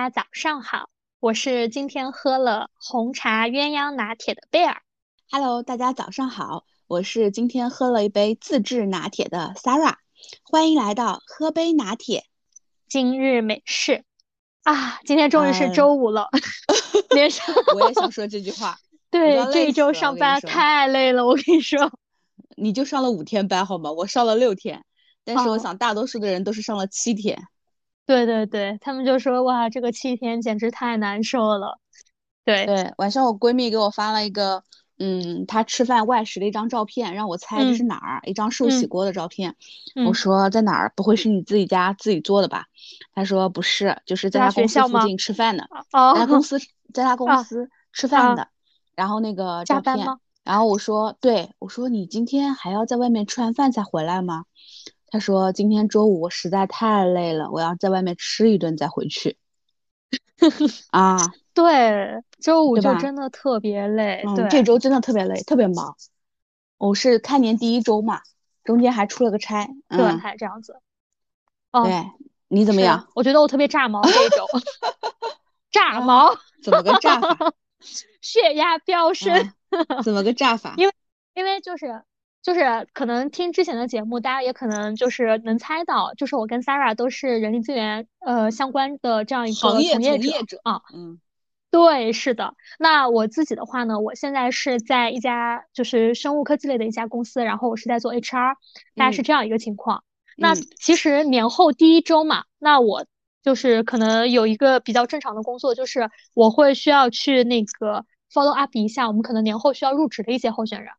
[0.00, 4.80] 家早上好，我是今天喝了红茶鸳鸯拿铁的贝尔。
[5.30, 9.96] Hello，大家早上好，我是今天喝了一杯自制拿铁的 Sarah。
[10.42, 12.24] 欢迎来到喝杯拿铁。
[12.88, 14.04] 今日美事
[14.62, 16.30] 啊，今天终于是周五了，
[17.14, 17.54] 连上。
[17.78, 18.78] 我也想说这句话。
[19.10, 21.92] 对，这一周上班太累了，我跟你说。
[22.56, 23.92] 你就上了五天班好吗？
[23.92, 24.82] 我上了六天，
[25.24, 27.38] 但是我想大多数的人都是上了七天。
[28.10, 31.78] 对对对，他们就说哇，这个七天简直太难受了。
[32.44, 34.64] 对对，晚上我闺蜜给我发了一个，
[34.98, 39.54] 嗯，她吃饭外食的一张照片，让我猜这是哪儿，一张寿喜锅的照片。
[40.02, 40.92] 我说在哪儿？
[40.96, 42.64] 不会是你自己家自己做的吧？
[43.14, 45.68] 她说不是，就是在她公司附近吃饭的，
[46.10, 46.58] 在她公司，
[46.92, 48.48] 在她公司吃饭的。
[48.96, 54.46] 然后那个照片，然后我说对，我说你今天还要在外面吃完饭才回来吗？
[55.10, 59.36] 他说：“今天周五我实在太累了，我要在外面吃一顿再回去。
[60.90, 61.18] ”啊，
[61.52, 64.24] 对，周五就真的特别累。
[64.36, 65.96] 对，这周真的特别累，特别忙。
[66.78, 68.20] 我是开年第一周嘛，
[68.64, 70.80] 中间还出了个差，对，还这样子。
[71.72, 72.10] 对，
[72.48, 73.08] 你怎么样？
[73.14, 74.46] 我觉得我特别炸毛这周，
[75.72, 76.34] 炸毛？
[76.62, 77.52] 怎么个炸法？
[78.20, 79.52] 血压飙升？
[80.04, 80.74] 怎么个炸法？
[80.76, 80.94] 因为，
[81.34, 82.04] 因为就是。
[82.42, 89.98] 就是可能听之前的节目，大家也可能就是能猜到，就是我跟 Sarah 都是人力资源呃相关的这样一个从业
[90.44, 90.80] 者啊。
[90.94, 91.20] 嗯，
[91.70, 92.54] 对，是的。
[92.78, 98.54] 那我自己的话呢，我现在是在一家就是生物科技类的一家公司，然后我是在做 HR，
[98.94, 100.02] 大概是这样一个情况。
[100.36, 103.04] 那其实年后第一周嘛，那我
[103.42, 110.94] 就是可能有一个比较正常的工作，就是我会需要去那个 follow up 一下我们可能年后需要入职的一些候选人。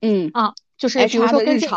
[0.00, 0.54] 嗯啊。
[0.78, 1.68] 就是比如说跟进，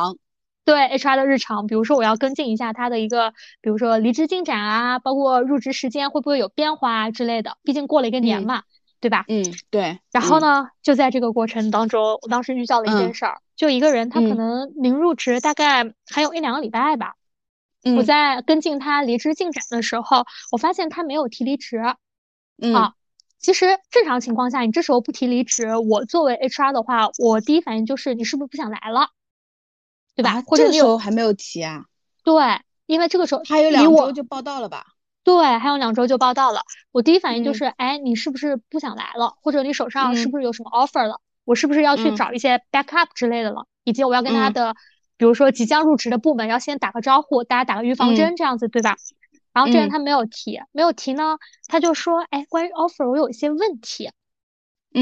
[0.66, 7.58] 对 HR 的日常，比如说我要跟进一下他的一个，比如说离职进展啊，包括入职时间会不会有变化啊之类的。
[7.64, 8.64] 毕竟过了一个年嘛，
[9.00, 9.26] 对吧？
[9.28, 10.00] 嗯，对。
[10.12, 17.16] 然后呢，就在这个过程当中，我当时遇到了一件事儿，就一个人他可能临入职大概还有一两个礼拜吧，
[17.98, 21.82] 我在跟进他离职进展的时候，我发现他没有提离职。
[22.62, 22.76] 嗯。
[22.76, 22.94] 啊，
[23.40, 29.10] 其实正常情况下，你这时候不提离职，我作为 HR 的话，我第一反应就是你是不是不想来了，
[30.16, 30.42] 对吧？
[30.46, 31.86] 或者这时候还没有提啊？
[32.24, 34.86] 对，因为这个时候还有两周就报道了吧？
[35.24, 36.62] 对，还有两周就报道了。
[36.92, 39.36] 我第一反应就是，哎，你是不是不想来了？
[39.42, 41.22] 或者你手上是不是有什么 offer 了？
[41.46, 43.68] 我是不是要去找一些 backup 之类的了？
[43.84, 44.76] 以及我要跟他的，
[45.18, 48.98] 比如说即将入职的部门要先打个招呼，大家打个预防针，这样子，对吧？
[49.54, 51.38] 然后这人他没有提，没有提呢，
[51.68, 54.12] 他就说，哎，关于 offer 我有一些问题，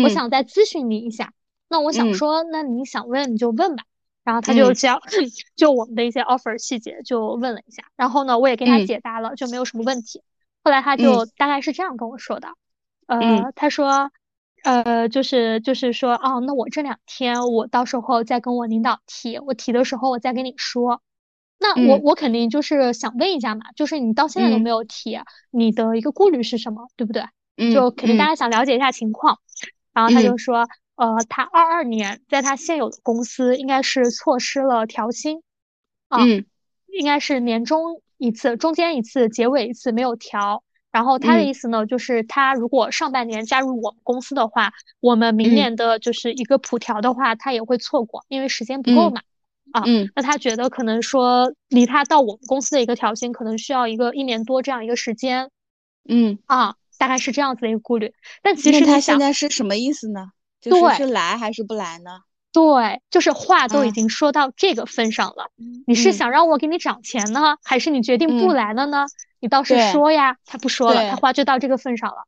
[0.04, 1.34] 我想再咨询你一下。
[1.70, 3.84] 那我想说，那你想问你就问吧。
[4.24, 5.00] 然后他就将
[5.56, 10.22] 就我们的一些 offer 细节就问了一下，然后呢，我也给他解答了，就没有什么问题。
[10.66, 12.50] 后来他就大概是这样跟我说的，
[13.06, 14.12] 呃，他说，
[14.64, 21.02] 呃，就是就是说，哦，那我这两天我到时候再跟我领导提，我提的时候我再跟你说。
[21.76, 25.20] 那我我肯定就是想问一下嘛，就是你到现在都没有提，
[25.52, 27.24] 你的一个顾虑是什么，对不对？
[27.74, 29.40] 就肯定大家想了解一下情况。
[29.94, 35.42] 然后他就说，呃，他二二年在他现有的公司应该是错失了调薪，
[36.08, 36.24] 啊，
[36.88, 40.64] 应该是年终一次，中间一次，结尾一次没有调。
[40.92, 49.22] 然后他的意思呢，就是他如果上半年加入我们公司的话，我们明年的就是一个普调的话，他也会错过，因为时间不够嘛。
[49.72, 55.50] 啊，嗯，那他觉得可能说离他到我们公司的一个调薪，可能需要一个一年多这样一个时间，
[56.08, 58.14] 嗯，啊，大概是这样子的一个顾虑。
[58.42, 60.32] 但其实他现在是什么意思呢？
[60.60, 62.22] 就是是来还是不来呢？
[62.52, 65.52] 对，就是话都已经说到这个份上了，
[65.86, 69.06] 你是想让我给你涨钱呢，还是你决定不来了呢？
[69.40, 70.38] 你倒是说呀。
[70.46, 72.26] 他不说了，他话就到这个份上了。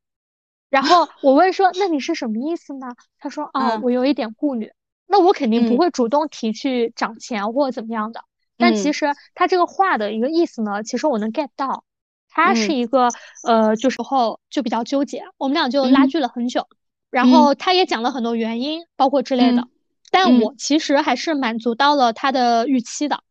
[0.70, 2.88] 然后我问说，那你是什么意思呢？
[3.18, 4.72] 他说啊，我有一点顾虑。
[5.12, 8.24] 那我肯定不会主动提去涨钱或者怎么样的，
[8.58, 11.84] 但其实他这个话的一个意思呢，其实我能 get 到，
[12.30, 13.10] 他是一个
[13.44, 16.68] 呃，就时候就比较纠结，我们俩就拉锯了很久，
[17.10, 19.68] 然后他也讲了很多原因，包括之类的，
[20.12, 23.24] 但我其实还是满足到了他的预期的，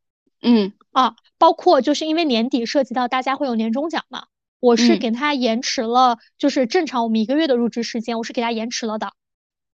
[0.42, 0.72] 嗯。
[0.90, 4.24] 啊，包括就是因为年底涉及到大家会有年终奖嘛，
[4.58, 9.12] 我是给他延迟了，就是正常我们一个月的入职时间，我是给他延迟了的。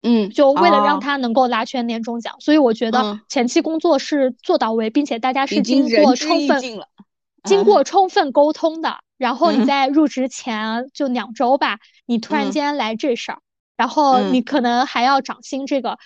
[0.03, 6.61] 嗯，就为了让他能够拿全年终奖，所以我觉得前期工作是做到位，并且大家是经过充分、
[7.45, 8.97] 经过充分沟通的。
[9.17, 13.39] 然后你在入职前就两周吧，你突然间来这事儿，
[13.77, 15.65] 然后你可能还要涨薪。
[15.65, 15.97] 这个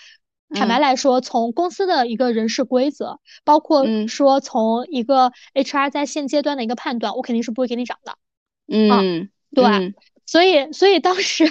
[0.54, 8.16] 坦白来说，从公司的一个人事规则，包括说从一个 HR 在现阶段的一个判断，我肯定是不会给你涨的。
[8.68, 9.94] 嗯，对。
[10.24, 11.50] 所以所以当时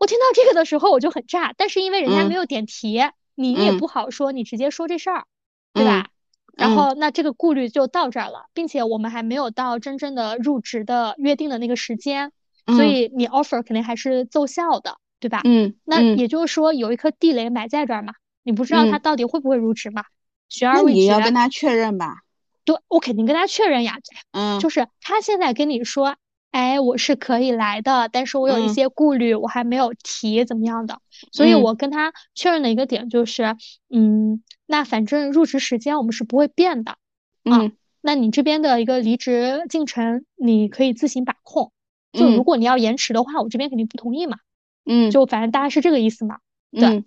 [0.00, 3.00] 我听到这个的时候我就很炸，但是因为人家没有点题，
[3.36, 5.26] 你也不好说，你直接说这事儿，
[5.74, 6.08] 对吧？
[6.56, 12.32] 然后那这个顾虑就到这儿了，并且我们还没有到真正的入职的约定的那个时间，
[12.66, 15.42] 所以你 offer 肯定还是奏效的，对吧？
[15.44, 20.04] 嗯，那也就是说有一颗地雷埋在这儿嘛，你不知道他到底会不会入职嘛？
[20.48, 21.00] 学而未决。
[21.00, 22.22] 你要跟他确认吧？
[22.64, 23.98] 对，我肯定跟他确认呀。
[24.32, 26.16] 嗯，就是他现在跟你说，
[26.50, 31.00] 哎，我是可以来的，但是我有一些顾虑，我还没有提怎么样的，
[31.32, 33.56] 所以我跟他确认的一个点就是，
[33.88, 34.42] 嗯。
[34.66, 36.96] 那反正入职时间我们是不会变的，
[37.44, 41.72] 嗯，那你这边的一个离职进程你可以自行把控，
[42.12, 44.38] 就如果你要延迟的话，我这边肯定不同意嘛，
[44.86, 46.38] 嗯，就反正大概是这个意思嘛，
[46.70, 47.04] 对。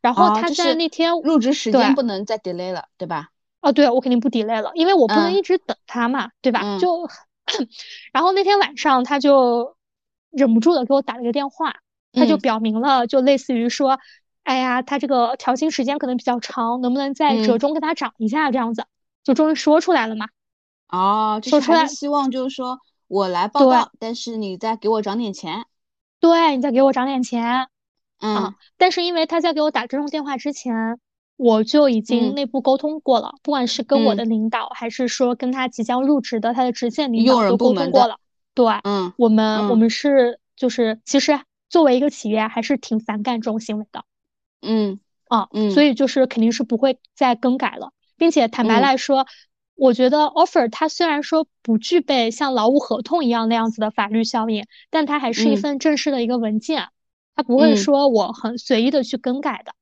[0.00, 0.14] 然。
[0.14, 1.94] 后他在那天入职时间。
[1.94, 3.28] 不能再 delay 了，对吧？
[3.60, 6.78] 哦，对，我肯定不 delay 了，因为我不能一直等他嘛，对吧？
[6.78, 7.06] 就，
[8.12, 9.76] 然后那天晚上他就
[10.30, 11.76] 忍不住的给我打了个电话，
[12.12, 13.98] 他就表明了，就类似于说。
[14.46, 18.52] 哎呀，他这个调薪时间可能比较长，能不能再折中给他涨一下？
[18.52, 18.86] 这样子
[19.24, 20.28] 就终于说出来了嘛？
[20.86, 22.78] 哦，说出来，希望就是说
[23.08, 25.64] 我来报道，但是你再给我涨点钱。
[26.20, 27.66] 对，你再给我涨点钱。
[28.20, 31.00] 嗯，但是因为他在给我打这种电话之前，
[31.36, 38.18] 我就已经内部沟通过了，不管是跟我的领导，还是说跟他即将入职的他的直线领导都沟通过了。
[38.54, 41.38] 对，嗯，我们我们是就是其实
[41.68, 44.04] 作为一个企业，还是挺反感这种行为的。
[44.62, 44.98] 嗯。
[45.28, 49.26] 啊嗯，所以就是肯定是不会再更改了，并且坦白来说，
[49.74, 56.90] 我觉得 offer 它虽然说不具备像劳务合同一样那样子的法律效应，但它还是一份正式的一个文件，
[57.34, 59.74] 它不会说我很随意的去更改的。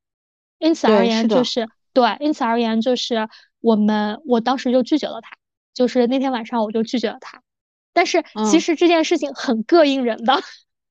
[0.59, 3.27] 因此而言，就是对，因此而言就是
[3.61, 5.37] 我们我当时就拒绝了他，
[5.73, 7.41] 就是那天晚上我就拒绝了他。
[7.93, 10.41] 但是其实这件事情很膈应人的，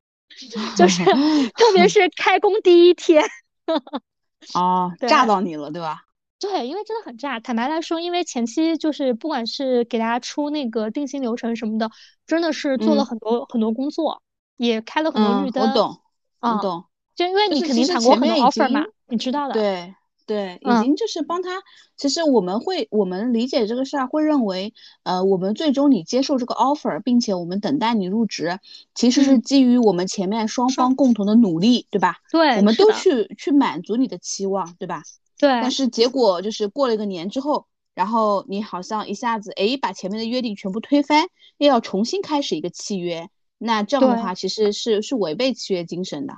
[0.77, 3.25] 就 是特别是开工第一天。
[4.55, 6.03] 哦，炸到你了，对吧？
[6.39, 7.41] 对，因为真的很炸。
[7.41, 11.91] 坦白来说，因为前期就是不管是给大家出那个定薪流程什么的，
[12.27, 14.23] 真的是做了很多很多工作，
[14.57, 15.67] 也开了很多绿灯。
[15.67, 16.01] 我懂，
[16.41, 16.85] 我懂。
[17.15, 19.55] 就因为你肯定谈过很多 offer 嘛，你知道的。
[19.55, 19.95] 对。
[20.27, 21.63] 对，已经就是帮他。
[21.99, 24.73] 其实我们会，我们理解这个事儿，会认为，
[25.03, 28.59] 呃，我们最终你接受这个 offer，并且我们等待你入职，
[28.95, 32.21] 其实是基于我们前面双方共同的努力，对吧？
[32.31, 35.03] 对，我们都去去满足你的期望，对吧？
[35.39, 35.51] 对。
[35.51, 41.27] 但是结果就是过了一个年之后，然后你好像一下子哎把前面的约定全部推翻，
[41.59, 43.29] 又要重新开始一个契约，
[43.59, 46.33] 那这样的话其实是是违背契约精神的。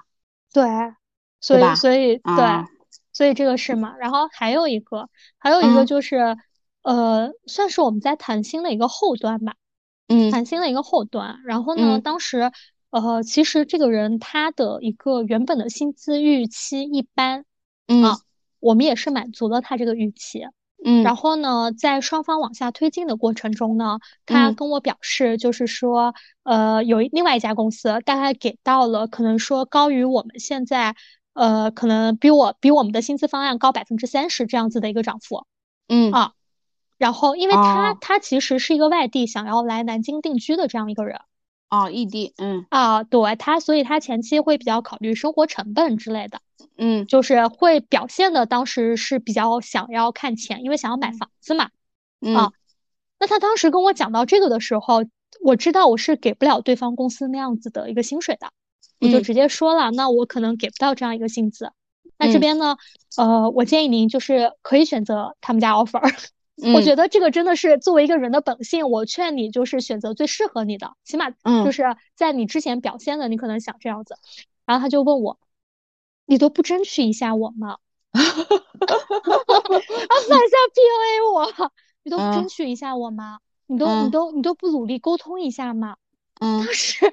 [0.63, 0.95] 对，
[1.41, 2.77] 所以所以对。
[3.13, 5.09] 所以这个是嘛，然后还有一个，
[5.39, 6.37] 还有一个就是，
[6.83, 9.55] 呃，算是我们在谈薪的一个后端吧，
[10.07, 11.41] 嗯，谈薪的一个后端。
[11.47, 12.53] 然后呢，当时，
[12.91, 17.47] 呃，其实这个人他的一个原本的薪资预期一般，
[17.89, 18.05] 嗯，
[18.61, 20.47] 我们也是满足了他这个预期，
[20.87, 21.03] 嗯。
[21.03, 30.95] 然后呢，在双方往下推进的过程中呢，他跟我表示，就是说，呃，有另外一家公司大概给到了可能说高于我们现在。
[31.39, 35.45] 呃，可能比我比我们的薪资方案高百分之三十这样子的一个涨幅，
[35.87, 36.11] 嗯。
[36.11, 36.33] 啊，
[36.97, 41.21] 然后因为他他其实是一个外地想要来南京定居的这样一个人，
[41.69, 42.65] 哦，异地，嗯。
[42.71, 46.41] 啊，对他，所以他前期会比较考虑生活成本之类的，
[46.77, 51.71] 嗯，就是会表现的当时是比较想要看钱，因为想要买房子嘛，
[52.35, 52.53] 啊，
[53.19, 55.05] 那他当时跟我讲到这个的时候，
[55.43, 58.53] 我知道我是给不了对方公司那样子的一个薪水的。
[58.99, 61.71] 我就直接说了，那我可能给不到这样一个薪资。
[62.19, 62.79] 那这边呢，
[63.19, 66.01] 呃，我建议您就是可以选择他们家 offer。
[66.73, 71.29] 我觉得这个真的是作为一个人的本性，我劝你就是选择最适合你的，起码
[71.63, 74.17] 就是在你之前表现的，你可能想这样子。
[74.65, 75.39] 然后他就问我，
[76.27, 77.79] 你都不争取一下我吗？
[78.13, 78.29] 啊反
[80.39, 83.39] 向 PUA 我，你都不争取一下我吗？
[83.69, 85.97] 你都你都你都不努力沟通一下吗？
[86.41, 87.11] 嗯当时。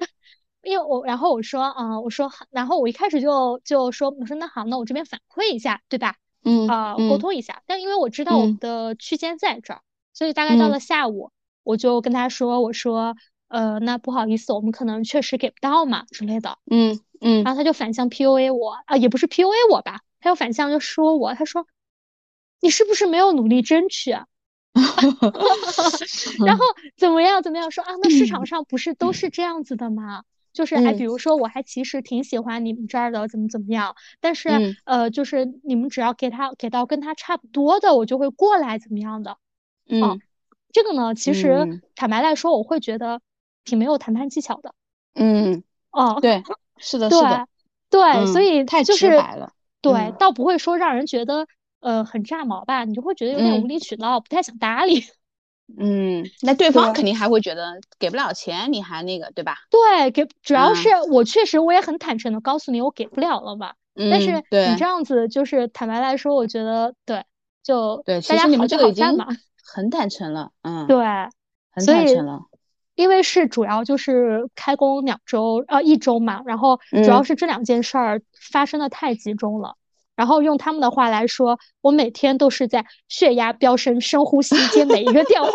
[0.62, 6.16] 因为我，然后我说，嗯，我说，然后我一开始就就说，我说那好，那我这边反馈一下，对吧？
[6.42, 7.62] 嗯啊，沟通一下。
[7.66, 9.82] 但因为我知道我们的区间在这儿，
[10.14, 11.32] 所以大概到了下午，
[11.64, 13.14] 我就跟他说，我说，
[13.54, 16.58] 呃，那不好意思，我们可能确实给不到嘛之类的。
[16.68, 17.44] 嗯嗯。
[17.44, 21.66] 然后他就反向 PUA 我啊，也不是 PUA 我吧，他又反向就说我，他说，
[22.60, 24.26] 你是不是没有努力争取啊？
[26.44, 26.64] 然后
[26.96, 27.92] 怎么样怎么样说啊？
[28.02, 30.24] 那市场上不是都是这样子的吗？
[30.52, 33.94] 就是还比如说，我还其实挺喜欢你们这儿的，怎么怎么样？
[34.20, 39.36] 但是呃，就是你们只要给他给到跟他差不多的，我就会过来怎么样的？
[39.88, 40.20] 嗯，
[40.72, 43.20] 这个呢，其实坦白来说，我会觉得
[43.64, 44.74] 挺没有谈判技巧的。
[45.14, 46.42] 嗯哦，对，
[46.78, 47.48] 是的，是的，
[47.90, 49.52] 对，所以太直白了。
[49.80, 51.46] 对，倒不会说让人觉得
[51.80, 55.04] 呃很炸毛吧，你就会觉得有点无理取闹，不太想搭理。
[55.78, 59.56] 嗯，那对方肯定还会觉得给不了钱，你还那个，对吧？
[59.70, 63.74] 对，给主要是我确实我也很坦诚的告诉你，我给不了了嘛。
[63.94, 67.24] 嗯，但是你这样子就是坦白来说，我觉得对，
[67.62, 69.26] 就对，大家好这个已经嘛，
[69.64, 70.96] 很坦诚了，嗯，对，
[71.70, 72.40] 很坦诚了。
[72.94, 79.76] 因为是主要就是开工两周呃一周嘛，然后主要是这两件事儿发生的太集中了。
[80.16, 85.50] 然后用他们的话来说，我每天都是在血压飙升、深呼吸接每一个电话。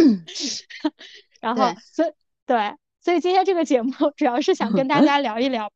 [1.40, 2.10] 然后，所以
[2.44, 5.72] 对，所以今天这个节目主要是想跟大家聊一聊，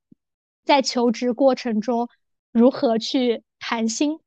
[0.66, 2.06] 在求职过程中
[2.52, 4.20] 如何去谈心。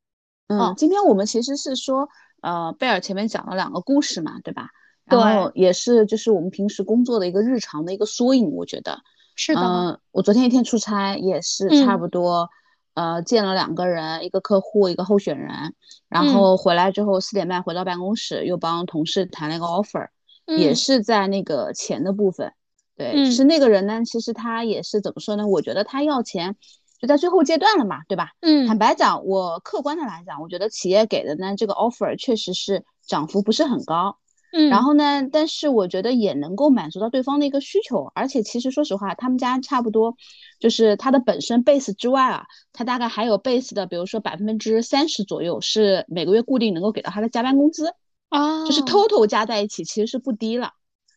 [0.47, 2.09] 嗯，今天我们其实是说，
[2.41, 4.69] 呃，贝尔前面讲了两个故事嘛，对吧？
[5.05, 8.99] 然后也是就是我们平时工作的一个日常的一个缩影，我觉得
[9.35, 9.61] 是的。
[9.61, 12.49] 嗯，我昨天一天出差也是差不多。
[12.95, 15.73] 呃，见了两个人，一个客户，一个候选人，
[16.09, 20.09] 然后回来之后四点半回到办公室，又帮同事谈了一个 offer，
[20.45, 22.53] 也是在那个钱的部分。
[22.95, 25.47] 对，是那个人呢，其实他也是怎么说呢？
[25.47, 26.55] 我觉得他要钱
[27.01, 28.29] 就在最后阶段了嘛，对吧？
[28.41, 34.19] 嗯，坦白讲，我客观的来讲，我觉得企业给的呢这个 offer 确实是涨幅不是很高。
[34.55, 35.27] 嗯，然后呢？
[35.31, 40.15] 但是我觉得也能够满足到对方的一个需求，而且其实说实话，他们家差不多
[40.59, 47.95] 就是他的本身 base 之外啊，他大概还有 base 的，比如说百分之三十左右是每个月固定能够给到他的加班工资
[48.29, 50.73] 啊，就是 total 加在一起其实是不低了。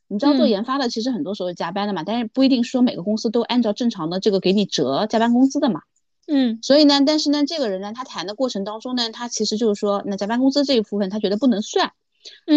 [0.09, 5.83] 你知道做研发的其实很多时候加班的嘛，但是不一定说每个公司都按照正常的这个给你折加班工资的嘛。
[6.27, 11.93] 嗯，所以呢，但是呢，这个人呢，他谈的过程当中呢，他其实就是说，那加班工资这一部分他觉得不能算。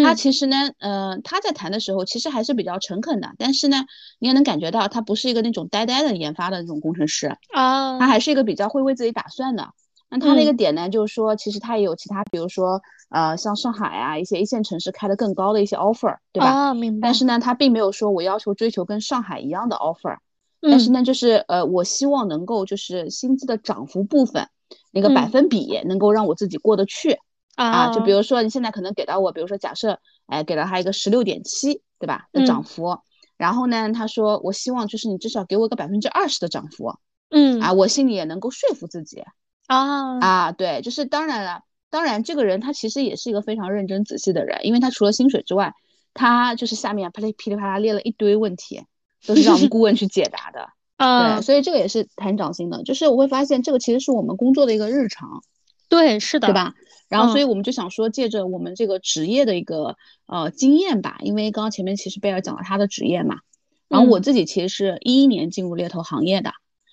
[0.04, 3.84] 他其实呢，呃，他在谈的时候其实还是比较诚恳的，但是呢，
[4.18, 9.70] 你也能感觉到他不是一个那种呆呆的研发的那种工程师啊，他还是一个比较会为自己打算的。
[10.12, 16.50] 那他那个点呢，就是说，其实他也有其他，比如说，呃，像上海啊一些一线城市开的更高的一些 offer，对吧？
[16.50, 17.06] 啊，明白。
[17.06, 20.16] 但是呢，他并没有说我要求追求跟上海一样的 offer，
[20.60, 24.48] 但是呢，就是呃，我希望能够就是薪资的涨幅部分
[24.90, 27.16] 那个百分比能够让我自己过得去。
[27.64, 32.28] 啊，就比如说你现在可能给到我，比如说假设，哎，给了他一个十六点七，对吧？
[32.32, 32.98] 的涨幅，
[33.36, 36.94] 然后呢，他说我希望就是你至少给我个百分之二十的涨幅，
[37.28, 39.22] 嗯，啊，我心里也能够说服自己，
[39.66, 45.74] 啊啊，对，就是当然了，当然这个人他其实也是一个非常认真仔细的人，因为他除了薪水之外，
[46.14, 48.82] 他就是下面噼里噼里啪啦列了一堆问题，
[49.26, 55.42] 都是让我们顾问去解答的， 对，所以这个也是谈涨薪的，就是我会发现这个其实是我们工作的一个日常，
[55.88, 56.74] 对，是的，对吧？
[57.10, 63.40] 然后，所以我们就想说，借着我们这个职业的一个呃经验吧，因为刚刚前面其实贝尔讲了他的职业嘛，
[63.88, 66.52] 然后我自己其实是一一年进入猎头行业的，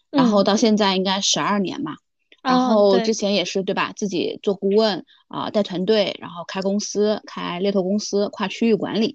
[0.09, 1.97] 然后到现在应该十二年嘛，
[2.41, 9.13] 然后之前也是对吧，自己做顾问啊，带团队，然后开公司，开猎头公司，跨区域管理。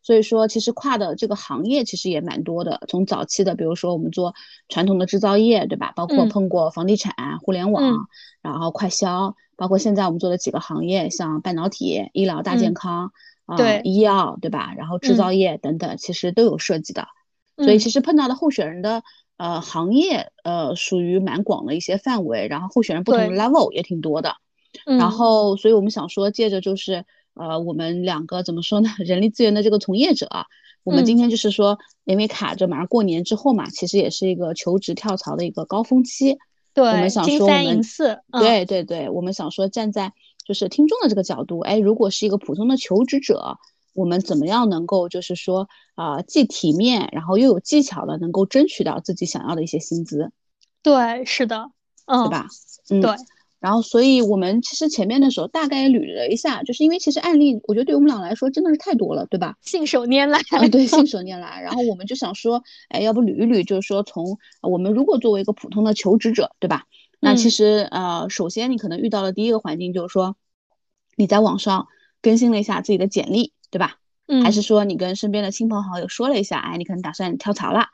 [0.00, 2.80] 所以说，其实跨的这个行业其实也蛮多的。
[2.88, 4.34] 从早期的，比如说我们做
[4.68, 5.92] 传统的制造业，对吧？
[5.94, 8.08] 包括碰过房地产、互联网，
[8.40, 13.12] 然后快销，包括现在我们做的几个行业，像半导体、医疗大健康
[13.44, 14.72] 啊，医药，对吧？
[14.78, 17.08] 然后制造业等等，其实都有涉及的。
[17.56, 19.02] 所以其实碰到的候选人的
[19.36, 24.36] 呃行业呃属于蛮广的一些范围，然后候选人不同的 level 也挺多的。
[24.84, 27.04] 然后，所以我们想说，借着就是。
[27.38, 28.90] 呃，我们两个怎么说呢？
[28.98, 30.46] 人力资源的这个从业者啊，
[30.84, 36.38] 我们今天就是说，因为卡着马上过年之后嘛，其实也是一个求职跳槽的一个高峰期。
[36.74, 40.12] 对，我们想说我们四，对对对，我们想说站在
[40.46, 43.58] 就是听众的这个角度，哎，如果是一个普通的求职者，
[43.94, 50.30] 我们怎么样能够就是说啊，既体面，然后又有技巧的，能够争取到自己想要的一些薪资？
[50.82, 51.70] 对，是的，
[52.06, 52.46] 嗯，对吧？
[52.90, 53.10] 嗯，对。
[53.60, 59.56] 然后，所以我们其实前面的时候大概捋了一下，就是因为其实案例，我觉得对我们俩来说真的是太多了，对吧？
[59.62, 61.60] 信手拈来啊，对，信手拈来。
[61.60, 66.84] 然后我们就想说，哎，要不捋一捋，就是说从我们如果作为一个普通的求职者，对吧？
[67.20, 70.36] 那其实呃，首先你可能遇到的第一个环境就是说，
[71.16, 71.88] 你在网上
[72.22, 73.96] 更新了一下自己的简历，对吧？
[74.28, 74.44] 嗯。
[74.44, 77.86] 还是说你跟身边的亲朋好友说了一下，哎，你可能打算跳槽了。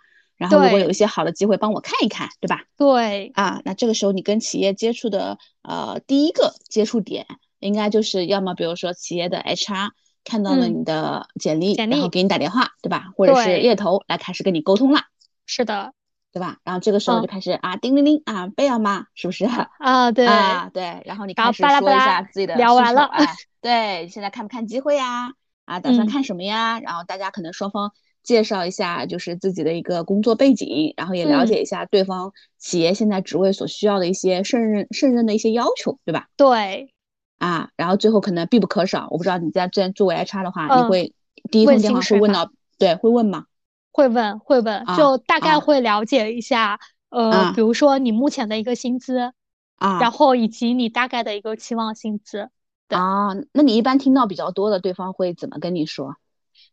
[0.45, 2.63] 然后如果有一些好的机会，帮我看一看，对吧？
[2.77, 7.27] 对啊，那这个时候你跟企业接触的呃第一个接触点，
[7.61, 9.91] 应该就是要么比如说企业的 HR
[10.25, 13.07] 看到了你的简历，然后给你打电话，对吧？
[13.17, 15.01] 或者是猎头来开始跟你沟通了。
[15.47, 15.93] 是的，
[16.33, 16.59] 对吧？
[16.65, 19.07] 然后这个时候就开始啊，叮铃铃啊，贝尔吗？
[19.15, 19.45] 是不是？
[19.79, 21.03] 啊，对啊，对。
[21.05, 23.11] 然后你开始说一下自己的聊完了，
[23.61, 25.33] 对，现在看不看机会呀？
[25.65, 26.81] 啊，打算看什么呀？
[26.81, 27.93] 然后大家可能双方。
[28.25, 36.29] 介绍一下就是自己的一个工作背景，然后也了解一下对方企业现在职位所需要的一些胜任胜任的一些要求，对吧？
[36.37, 36.93] 对。
[37.39, 41.13] 啊，然后最后可能必不可少，我不知道你在这作为 HR 的话，你会
[41.51, 43.45] 第一通电话会问到，对，会问吗？
[43.93, 49.33] 会问，会问，就大概会了解一下，呃，比如说你目前的一个薪资，
[49.77, 52.49] 啊，然后以及你大概的一个期望薪资。
[52.89, 56.17] 啊，那你一般听到比较多的，对方会怎么跟你说？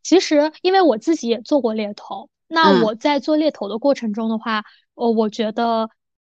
[0.04, 4.64] 其实，因为我自己也做过猎头，那我在做猎头的过程中的话，
[4.96, 5.90] 呃，我觉得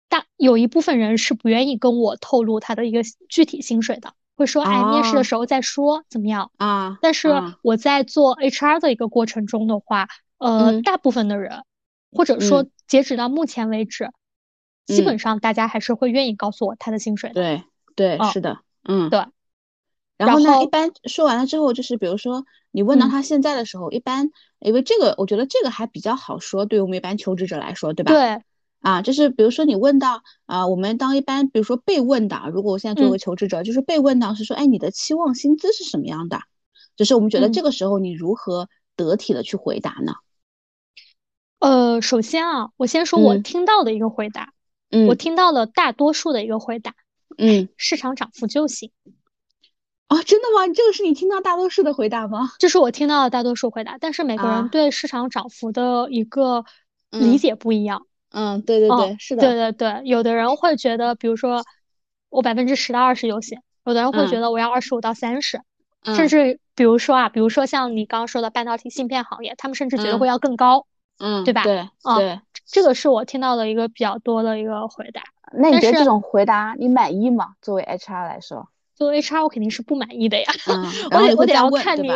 [0.09, 6.51] 大有一部分人是不愿意跟我透露他的一个具体薪水的，会说，哎，面试的时候再说，怎么样？
[6.57, 7.29] 啊，但是
[7.63, 10.09] 我在做 HR 的一个过程中的话，
[10.39, 11.65] 呃，大部分的人，
[12.13, 14.11] 或者说截止到目前为止，
[14.87, 17.35] 基本上大家还是会愿意告诉我他的薪水的。
[17.35, 19.27] 对，对，是的，嗯，对。
[20.17, 20.63] 然后呢？
[20.63, 24.31] 一般说完了之后，就是比如说你问到他现在的时候，一般
[24.61, 28.13] 因为这个，我觉得这个还比较好说，对于我们一般求职者来说，对吧？
[28.13, 28.43] 对。
[28.81, 36.41] 啊，就是比如说你问到啊，我们当一般比如说被问的，如果我现在作为求职者，就是被问到是说，哎，你的期望薪资是什么样的？
[36.95, 40.15] 就是我们觉得这个时候你如何得体的去回答呢？
[41.59, 44.53] 呃，首先啊，我先说我听到的一个回答，
[44.91, 46.95] 嗯，我听到了大多数的一个回答，
[47.39, 48.93] 嗯，市场涨幅就行。
[50.09, 50.73] 啊，真的吗？
[50.75, 52.53] 这个是你听到大多数的回答吗？
[52.59, 56.65] 这是我听到的大多数回答，但是每个人对市场涨幅的一个
[57.11, 58.07] 理解不一样。
[58.31, 59.43] 嗯，对对对，是的。
[59.43, 61.65] 对对对，有的人会觉得，比如说
[62.29, 65.61] 我百分之十到二十就行；有的人会觉得我要二十五到三十，
[66.15, 70.87] 甚至比如说啊，比如说像你刚刚说的半导体芯片行业，他们甚至觉得会要更高。
[71.19, 71.63] 嗯，对吧？
[71.63, 75.23] 对对，这个是我听到的一个比较多的一个回答。
[75.53, 77.55] 那你觉得这种回答你满意吗？
[77.63, 78.69] 作为 HR 来说？
[78.97, 80.47] 作为 HR，我肯定是不满意的呀。
[80.67, 82.09] 嗯， 我得 我得要看你，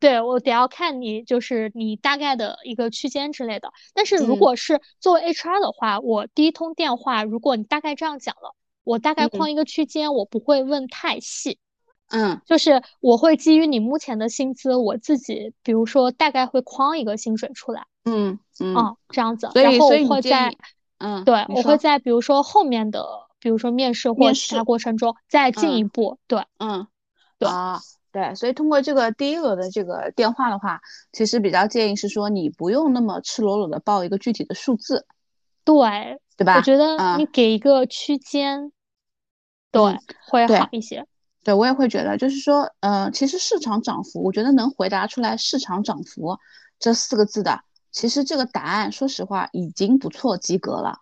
[0.00, 3.72] 对我得要看你，就是你大概的一个区间之类的。
[3.94, 11.58] 但是如果是作为 HR 的话，我第一通电话，如果你大概这样讲了，我大概框一个区间，我不会问太细。
[12.08, 17.86] 嗯，就是我会基于你目前的薪资，我自己比如说大概会框一个薪水出来。
[18.04, 20.54] 嗯嗯，这样子，然后我会在，
[20.98, 23.25] 嗯，对我会在比如说后面的。
[23.46, 26.88] 比如说面试或其他过程中再进一步，对，嗯，
[27.38, 27.80] 对啊，
[28.10, 30.80] 对，所以通过这个第一轮的这个电话的话，
[31.12, 35.06] 其实比较建议是说你不用那么赤裸裸的报一个具体的数字，
[35.62, 36.56] 对，对吧？
[36.56, 38.72] 我觉得你给一个区间，
[39.70, 41.06] 对，会好一些。
[41.44, 46.36] 对我也会觉得，就是说，呃，其实市场涨幅，我觉得能回答出来市场涨幅
[46.80, 47.60] 这四个字的，
[47.92, 50.98] 其实这个答案说实话已经不错，及格了。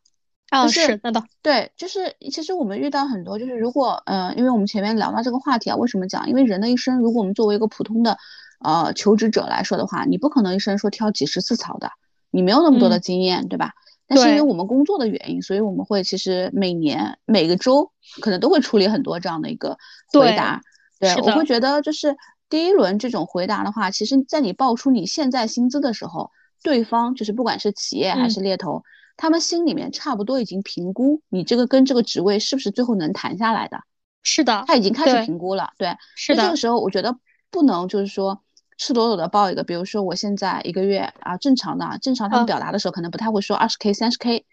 [0.55, 6.29] 啊，是那倒，对，就是其实我们遇到很多，就是如果，呃，因为我们前面聊到这个话题啊，为什么讲？
[6.29, 8.17] 因为人的一生，如果我们作为一个普通的，
[8.61, 11.91] 呃，求职者来说的话，你不可能一生说挑几十次槽的，
[12.31, 13.73] 你没有那么多的经验，对吧？
[14.07, 17.91] 但是因为我们工作的原因，所以我们会其实每年每个周
[18.21, 19.77] 可能都会处理很多这样的一个
[20.13, 20.61] 回答。
[21.01, 22.15] 对，我会觉得就是
[22.49, 26.31] 第一轮这种回答的话，其实在你报出你现在薪资的时候，
[26.63, 28.83] 对方就是不管是企业还是猎头。
[29.17, 33.79] 他们心里面差不多已经评估你这个跟这个职位是不是最后能谈下来的，
[34.23, 36.43] 是的，他已经开始评估了，对，是的。
[36.43, 37.17] 这个时候我觉得
[37.51, 38.43] 不能就是说
[38.77, 44.45] 赤裸裸的报一个，比如说我现在一个月啊正常的，正常他们表达的时候可能不太会说二十 k 三十 k，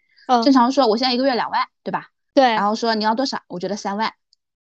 [0.44, 2.10] 正常说我现在一个月两万，对吧？
[2.34, 3.42] 对，然后说你要多少？
[3.48, 4.14] 我觉得三万，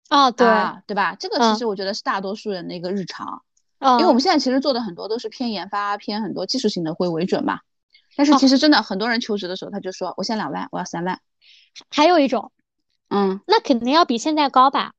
[0.09, 0.47] 哦对，
[0.87, 1.15] 对吧？
[1.19, 3.43] 这个其实我觉得是大多数人的一个日常，
[3.79, 7.59] 因为我们现在其实做的很多都是偏研发、偏很多技术型的会为准嘛。
[8.15, 11.19] 但是其实真的很多人求职的时候，他就说我现在两万，我要三万。
[11.89, 12.51] 还有一种，
[13.09, 14.93] 嗯，那肯定要比现在高吧？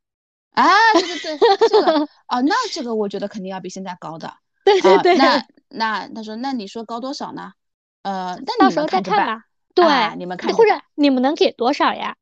[0.53, 4.35] 啊，对对对，这个 啊，那这个我觉得肯定要比现在高的。
[4.65, 5.17] 对对对。
[5.17, 7.53] 那那他说，那你说高多少呢？
[8.03, 9.45] 呃，到时候再看吧。
[9.75, 9.85] 对，
[10.19, 12.17] 你们看或者你们能给多少呀？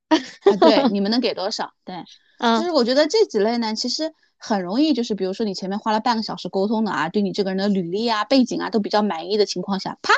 [0.60, 1.72] 对， 你们能给多少？
[1.84, 2.04] 对，
[2.38, 10.12] 就是我觉得这几类呢，其实很容易，就是比如说你前面花了半个小时沟通的啊，对你这个人的履历啊、背景啊都比较满意的情况下，啪。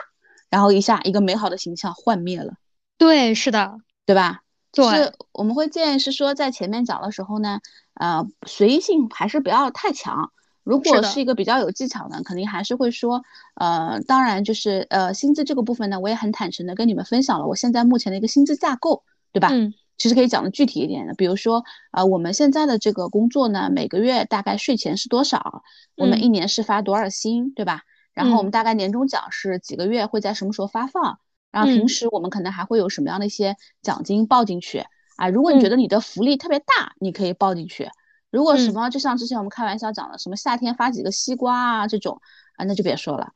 [0.53, 2.53] 然后一下一个美好的形象幻灭了，
[2.99, 4.43] 对，是的，对吧？
[4.71, 7.61] 对，是我们会建议是说，在前面讲的时候呢，
[7.95, 10.31] 呃，随意性还是不要太强。
[10.63, 13.23] 如果是一个比较有技巧的，肯定还是会说，
[13.55, 19.49] 呃，当然就是呃，薪资这个部分呢，我也很坦诚的跟你们分享了我现在目前的一个薪资架构，对吧？
[19.53, 25.63] 嗯，其实可以讲的具体一点的，比如说，呃，我们现在的这个工作呢，每个月大概税前是多少？
[25.97, 27.81] 我们一年是发多少薪，对吧？
[28.15, 31.19] 然后我们大概年终奖是几个月会在什么时候发放？
[31.51, 34.85] 然后平时我们可能还会有什么样的一些奖金报进去
[35.17, 35.29] 啊？
[35.29, 37.91] 如果你觉得你的福利特别大，你可以报进去。
[38.31, 42.21] 如果什么就像之前我们开玩笑讲的，什么夏天发几个西瓜啊这种
[42.57, 43.33] 啊，那就别说了。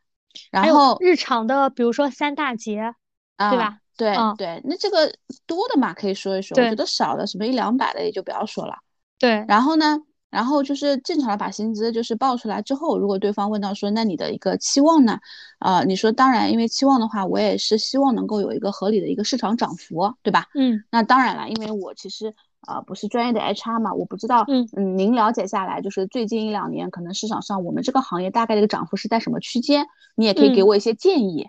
[0.50, 2.94] 然后日常的，比如说三大节，
[3.36, 3.78] 啊对吧？
[3.96, 5.12] 对对，那这个
[5.46, 6.56] 多的嘛，可以说一说。
[6.58, 8.78] 我觉得少的，什么一两百的也就不要说了。
[9.18, 9.98] 对，然后呢？
[10.36, 15.18] 然后就是正常的把薪资就是报出来之后，如果对方问到说那你的一个期望呢？
[15.60, 20.44] 呃，你说当然，因为期望的话，我也是希望能够有一个合理的一个市场涨幅，对吧？
[20.54, 22.34] 嗯，那当然了，因为我其实
[22.68, 29.86] 呃不是专业的 HR 嘛，我不知道，嗯嗯，您了解下来就是最近一两年可能市场上我们这个行业大概的一个涨幅是在什么区间？
[30.16, 31.46] 你也可以给我一些建议。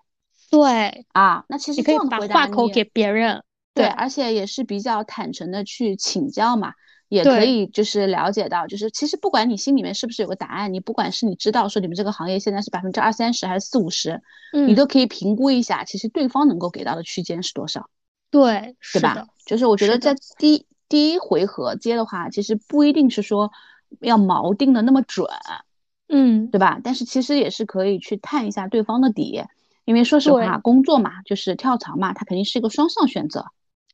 [0.50, 6.72] 对啊，那其实可以把话口给别人，对，而且也是比较坦诚的去请教嘛。
[7.10, 14.22] 也可以就是了解到，就是其实不管你心里面是不是有个答案，你不管是你知道说你们这个行业现在是百分之二三十还是四五十，
[14.54, 17.90] 嗯，你都可以评估一下，其实对方能够给到的区间是多少，
[18.30, 19.28] 对，对吧？
[19.46, 23.52] 就是我觉得在第第一回合接的话，其实不一定是说
[24.02, 25.26] 要锚定的那么准，
[26.10, 26.82] 嗯，对吧？
[26.84, 29.42] 但是其实也是可以去探一下对方的底，
[29.86, 33.46] 因为说实话，工作嘛，就是跳槽嘛，它肯定是一个双向选择，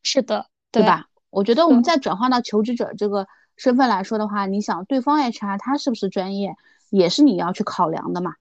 [0.02, 1.08] 是的，对吧？
[1.34, 6.56] 我觉得我们再转换到求职者这个身份来说的话，你想对方 HR 他是不是专业，
[6.90, 8.34] 也是你要去考量的嘛？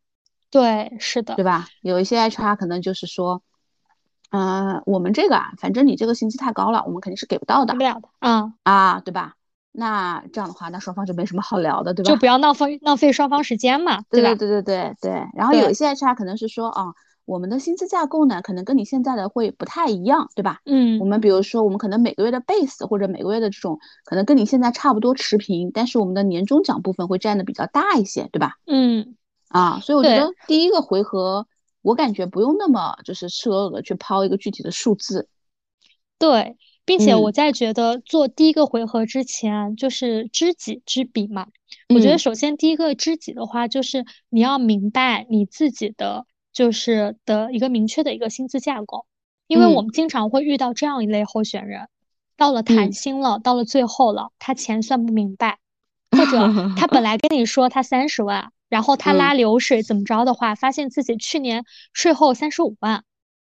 [0.50, 1.66] 对，是的，对吧？
[1.80, 3.42] 有一些 HR 可能就是说，
[4.30, 9.34] 嗯，我们这个啊，反正你这个薪资太高了，我们肯定是给不到的，给不了的，嗯啊，对吧？
[9.72, 12.10] 那这样的话，那双方就没什么好聊的，对吧？
[12.10, 14.34] 就不要浪费浪费双方时间嘛，对吧？
[14.34, 15.26] 对对对对对。
[15.34, 16.92] 然后有一些 HR 可能是说啊。
[17.24, 20.60] 我们的薪资架构呢，可能跟你现在的会不太一样，对吧？
[20.66, 28.54] 嗯，我们比如说，我们可能每个月的 base 或者每个月的这种，可能跟你现在差不多持平，但是我们的年终奖部分会占的比较大一些，对吧？
[28.66, 29.14] 嗯，
[29.48, 31.46] 啊，所以我觉得第一个回合，
[31.80, 35.28] 我感觉不用那么就是赤裸裸的去抛一个具体的数字。
[36.18, 41.46] 对，并且我在觉得做第一个回合之前，就是知己知彼嘛。
[41.94, 46.26] 我觉得首先第一个知己的话，就是你要明白你自己的。
[46.52, 49.06] 就是的一个明确的一个薪资架构，
[49.46, 51.88] 因为我们经常会遇到这样一类候选人，
[52.36, 55.58] 到了谈薪了，到了最后了，他钱算不明白，
[56.10, 63.04] 或者他本来跟你说他三十万，然后他拉流水怎么着的话，发现自己去年税后三十五万，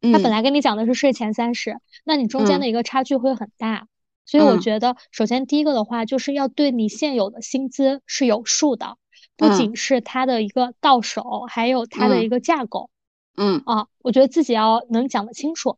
[0.01, 3.87] 他本来跟你讲的是税前三十，那你中间的一个差距会很大，
[4.25, 8.97] 所以我觉得首先第一个的话就是要对你现有的薪资是有数的。
[9.39, 12.89] 不仅是它的一个到手，还有它的一个架构。
[13.37, 15.77] 嗯啊，我觉得自己要能讲得清楚。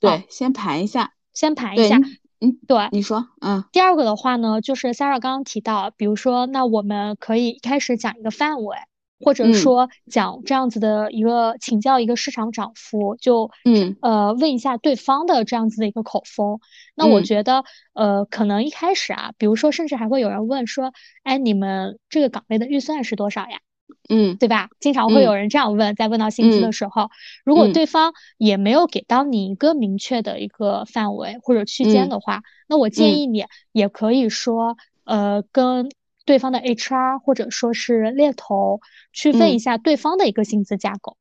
[0.00, 1.98] 对，先盘一下，先盘一下。
[2.40, 3.64] 嗯，对，你说，嗯。
[3.70, 8.78] 第二个的话呢，就是 Sarah 刚刚提到，比如说，那我们可以一开始讲一个范围。
[9.22, 13.96] 或者说讲这样子的一个请教一个市场涨幅，就嗯。
[14.02, 16.58] 呃问一下对方的这样子的一个口风。
[16.96, 17.62] 那我觉得
[17.94, 23.60] 呃可能一开始啊，比如说甚至还会有人问说，哎，你们这个岗位的预算是多少呀？
[24.08, 24.70] 嗯，对吧？
[24.80, 27.10] 经常会有人这样问，在问到薪资的时候，
[27.44, 35.88] 如果对方也没有给到你一个明确的一个范围或者区间的话，那我建议你也可以说呃跟。
[36.24, 38.80] 对方的 HR 或者说是猎头
[39.12, 41.16] 去问一下对方的一个薪资架构，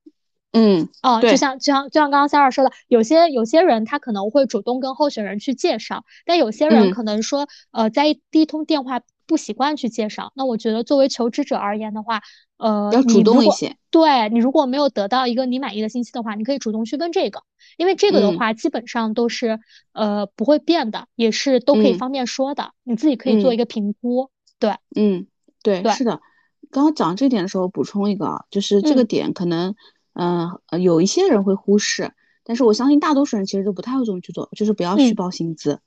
[0.53, 10.31] 嗯，哦，就像就像就像刚刚 Sarah 说的，有些有些人他可能会主动跟候选人去介绍，但有些人可能说，呃，在第一通电话不习惯去介绍。
[10.35, 12.21] 那我觉得作为求职者而言的话，
[12.57, 13.75] 呃，要主动一些。
[13.89, 17.43] 对你如果没有得到一个你满意的信息的话，你可以主动去问这个，
[17.77, 19.59] 因为这个的话基本上都是
[19.93, 24.29] 呃不会变的，也是都可以方便说的，你自己可以做一个评估。
[24.61, 25.25] 对，嗯，
[25.63, 26.21] 对，对，是的。
[26.69, 29.75] 刚刚讲这点的时候，补充一个啊，就是这个点可能，
[30.13, 35.81] 嗯，有一些人会忽视，但是我相信大多数人其实都不太会这么去做，就是不要虚报薪资。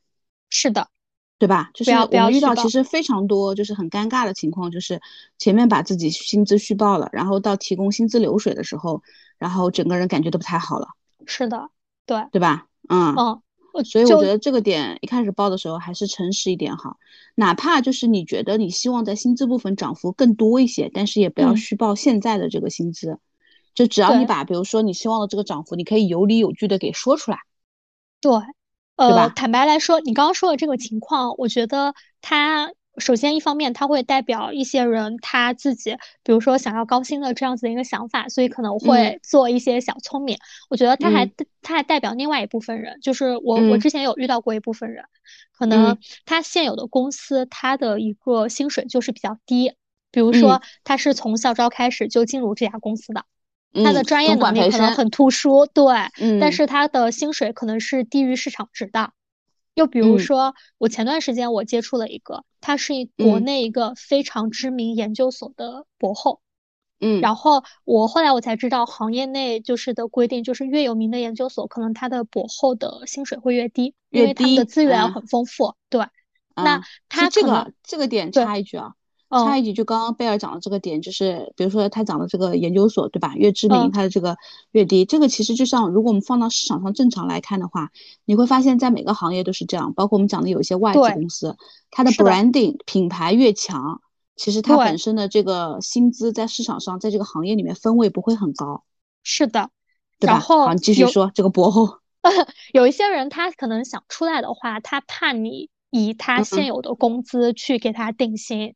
[0.50, 0.88] 是的，
[1.38, 1.70] 对吧？
[1.72, 5.00] 就是我们遇到其实非常多，就是很尴尬的情况，就是
[5.38, 9.02] 前面把自己薪资虚报了，然后到提供薪资流水的时候，
[9.38, 10.88] 然后整个人感觉都不太好了。
[11.24, 11.70] 是的，
[12.04, 12.66] 对，对吧？
[12.88, 13.40] 嗯嗯。
[13.82, 16.98] 所以我觉得这个点一开始报的时候还是诚实一点好，
[17.34, 23.18] 哪怕就是你觉得你希望在薪资部分涨幅更多一些，但是也不要虚报现在的这个薪资，
[23.74, 27.38] 就只要你把比如说你希望的这个涨幅，你可以有理有据的给说出来。
[28.20, 28.32] 对，
[28.96, 32.72] 呃，坦白来说，你刚刚说的这个情况，我觉得他。
[32.98, 40.38] 首先，一方面，它会代表一些人他自己，比如说想要高薪的这样子的一个想法，所以可能会做一些小聪明。
[40.70, 41.28] 我觉得他还
[41.61, 45.04] 他还代表另外一部分人，就是我我之前有遇到过一部分人，
[45.59, 49.72] 可能他现有的公司他的一个薪水就是比较低，
[50.12, 53.24] 比如说他是从校招开始就进入这家公司的，
[53.85, 55.85] 他的专业能力可能很突出，对，
[56.40, 59.11] 但是他的薪水可能是低于市场值的。
[59.74, 66.40] 又比如说，我前段时间我接触了一个，他是国内一个非常知名研究所的博后，
[67.00, 75.74] 嗯，然后我后来我才知道，行业内就是的规定，就是越有名的研究所，可能他的博后的薪水会越低，因为他们的资源很丰富。
[75.90, 76.06] 对，
[76.54, 78.94] 那他这个这个点插一句啊。
[79.30, 83.34] 插一句，就刚刚贝尔讲的这个点，就是比如说他讲的这个研究所，对吧？
[83.37, 84.37] 越知名，它的这个
[84.70, 85.04] 越低。
[85.04, 87.90] 这个其实就像，如果我们放到市场上正常来看的话，
[88.24, 89.92] 你会发现在每个行业都是这样。
[89.94, 91.56] 包括我们讲的有一些外资公司，
[91.90, 94.00] 它的 branding 品牌越强，
[94.37, 98.84] 其实它本身的这个薪资在市场上，在这个行业里面分位不会很高。
[99.22, 99.70] 是的，
[100.20, 100.38] 对吧？
[100.38, 101.98] 好，你继续说这个博后。
[102.72, 108.74] 有一些人他可能想出来的话，他怕你以他现有的工资去给他定薪。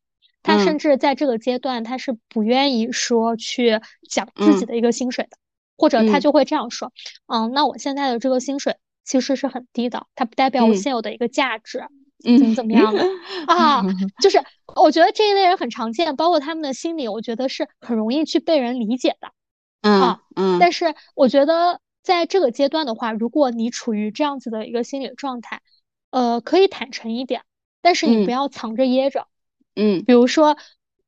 [0.49, 5.37] 他甚至在这个阶段，他是不愿意说去讲自己的一个薪水的，
[5.77, 6.91] 或者他就会这样说
[7.29, 11.85] ：“嗯，那我现在的这个薪水其实是很低的，它不代表我现有的一个价值，
[12.39, 13.05] 怎么怎么样的
[13.47, 13.85] 啊？”
[14.23, 14.43] 就是
[14.75, 19.33] 我觉得这一类人很常见，包括他们的心理，我觉得是很容易去被人理解的。
[19.83, 20.59] 嗯嗯。
[20.59, 25.61] 但是我觉得在这个阶段的话，如果你处于这样子的一个心理状态，
[26.11, 27.43] 呃，可以坦诚一点，
[27.83, 29.21] 但是你不要藏着掖着。
[29.21, 29.27] 嗯，
[30.05, 30.57] 比如说，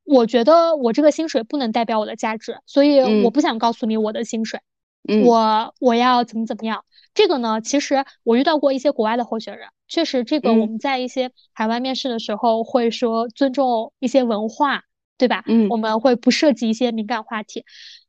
[0.04, 4.60] 我觉得我这个薪水不能代表我的价值，所以我不想告诉你我的薪水。
[5.08, 6.84] 嗯，我我要怎么怎么样？
[7.14, 14.84] 这个呢，其实我遇到过一些国外的候选人，确实这个我们在一些海外面试的时候会说尊重一些文化，
[15.16, 15.42] 对吧？
[15.46, 17.64] 嗯，我们会不涉及一些敏感话题。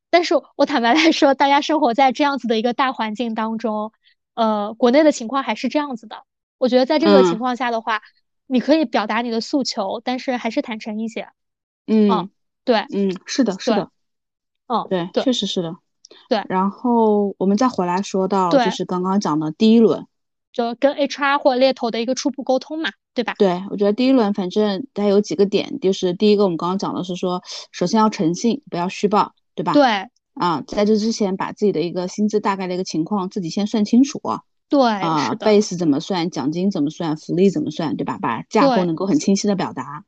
[0.09, 3.93] 但是我坦白来说，大家生活在这样子的一个大环境当中，
[4.35, 6.23] 呃，国内的情况还是这样子的。
[6.57, 8.01] 我觉得在这个情况下的话。
[8.51, 11.29] 你可以表达你的诉求，但是还是坦诚一些。
[11.87, 12.29] 嗯，
[12.65, 13.89] 对，嗯，是的，是的，
[14.67, 15.77] 嗯，对，确实是的。
[16.27, 20.05] 对，然后我们再回来说到，就是刚刚讲的第一轮，
[20.51, 23.35] 就跟 HR 或猎头的一个初步沟通嘛，对吧？
[23.39, 29.71] 对，我觉得第一轮反正它有几个点，就是第一个我们刚刚讲的是说，首先要诚信，不要虚报，对吧？
[29.71, 34.21] 对，啊，在这之前把自己的一个薪资大概的一个情况自己先算清楚。
[34.71, 38.17] 对啊，base 怎么算，奖金怎么算，福利怎么算，对吧？
[38.21, 40.05] 把架构能够很清晰的表达。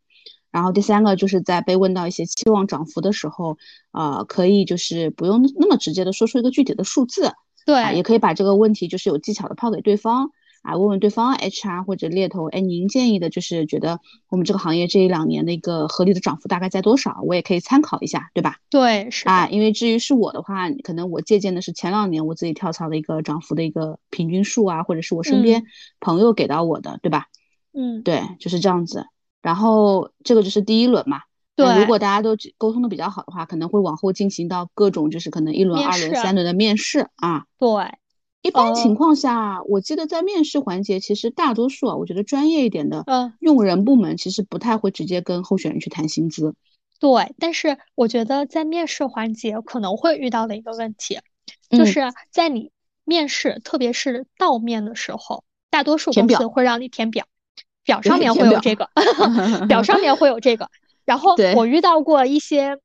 [0.51, 3.57] 然后第三个就是在被问到一些期望涨幅的时候，
[3.91, 7.33] 呃，可以就是不用那么直接的说出一个具体的数字，
[7.65, 10.31] 对，也可以把这个问题就是有技巧的抛给对方。
[10.63, 13.99] 啊，问问对方 HR 或者猎头，哎，您建议的就是觉得
[14.29, 17.19] 我们这个行业这一两年的一个合理的涨幅大概在多少？
[17.23, 18.57] 我也可以参考一下，对吧？
[18.69, 25.65] 对，是啊，因为至于是我的话，可能我借鉴的是前两年我自己跳槽的一个涨幅的一个平均数啊，或者是我身边
[25.99, 27.27] 朋友给到我的，对吧？
[27.73, 29.05] 嗯，对，就是这样子。
[29.41, 31.19] 然后这个就是第一轮嘛。
[31.57, 31.77] 对。
[31.77, 37.45] 如果大家都沟通的比较好的话，可能会往后进行到各种就是可能一轮、二轮、三轮的面试啊。
[37.59, 37.67] 对。
[38.43, 46.53] 一般情况下，我记得在面试环节，其实大多数啊，我觉得专业一点的，嗯，用人部门其实不太会直接跟候选人去谈薪资。
[46.99, 51.19] 对，但是我觉得在面试环节可能会遇到的一个问题，
[51.69, 52.01] 就是
[52.31, 52.71] 在你
[53.05, 57.25] 面试，特别是到面的时候，大多数公司会让你填表，
[57.85, 58.89] 表上面会有这个
[59.69, 60.69] 表上面会有这个。
[61.05, 62.77] 然后我遇到过一些，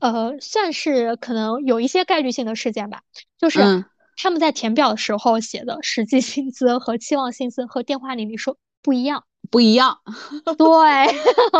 [0.00, 3.02] 呃，算是可能有一些概率性的事件吧，
[3.36, 3.84] 就是。
[4.16, 9.98] 他们在填表的时候写的实际薪资和期望薪资和电话里你说不一样，不一样。
[10.58, 10.66] 对，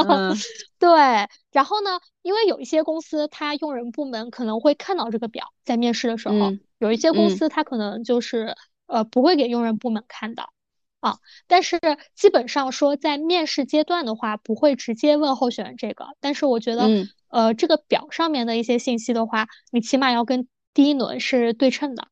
[0.79, 1.29] 对。
[1.53, 10.53] 然后呢，因为有一些公司，他用人部门可能会看到这个表，在面试的时候，有一些公司他可能就是呃不会给用人部门看到
[11.01, 11.19] 啊。
[11.47, 11.79] 但是
[12.17, 16.07] 基本上说，在面试阶段的话，不会直接问候选人这个。
[16.21, 16.89] 但是我觉得，
[17.29, 22.09] 呃，这个表上面的一些信息的话，你起码要跟第一轮是对称的。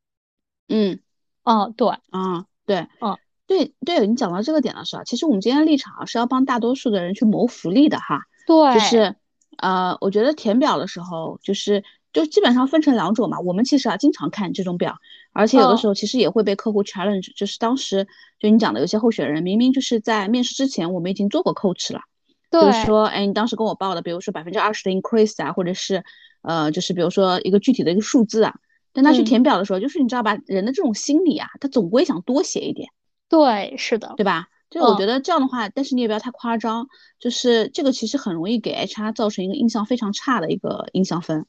[0.71, 1.01] 嗯，
[1.43, 9.17] 哦，对，啊，对，嗯，对，对你讲到这个点的时候，其实我们今天的立场是要帮大多数的人去谋福利的哈，对，就是，
[9.59, 14.97] 呃，我觉得填表的时候，就是就基本上分成两种嘛，我们其实啊经常看这种表，
[15.33, 18.07] 而且有的时候其实也会被客户 challenge，就是当时
[18.39, 22.01] 就你讲的有些候选人明明就是在面试之前我们已经做过 coach 了，
[22.49, 26.05] 对，比如说，哎，你当时跟我报的，比如说百分之二十的 increase 啊，或者是，
[26.43, 28.55] 呃，就是比如说一个具体的一个数字啊。
[28.92, 32.90] 但他去填表的时候，就是你知道吧，人的这种心理啊，他总归想多写一点。
[33.29, 34.48] 对，是的，对吧？
[34.68, 36.87] 就我觉得这样的话，但是你也不要太夸张，
[37.18, 41.46] 就是这个其实很容易给 HR 造成一个印象非常差的一个印象分。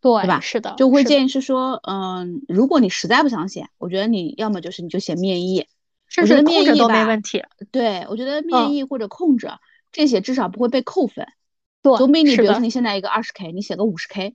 [0.00, 0.40] 对，对吧？
[0.40, 5.66] 是的，就会建议是说，嗯，如果你实在不想写，我觉得你要么就是你就写面议，
[6.08, 7.42] 甚至面议都没问题。
[7.70, 9.58] 对，我觉得面议或者空着
[9.92, 11.26] 这些至少不会被扣分。
[11.82, 14.34] 对，总比你比如说你现在一个二十 K，你写个五十 K。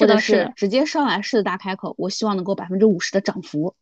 [0.00, 3.74] 或者是直接上来狮子大开口，我希望能够百分之五十的涨幅，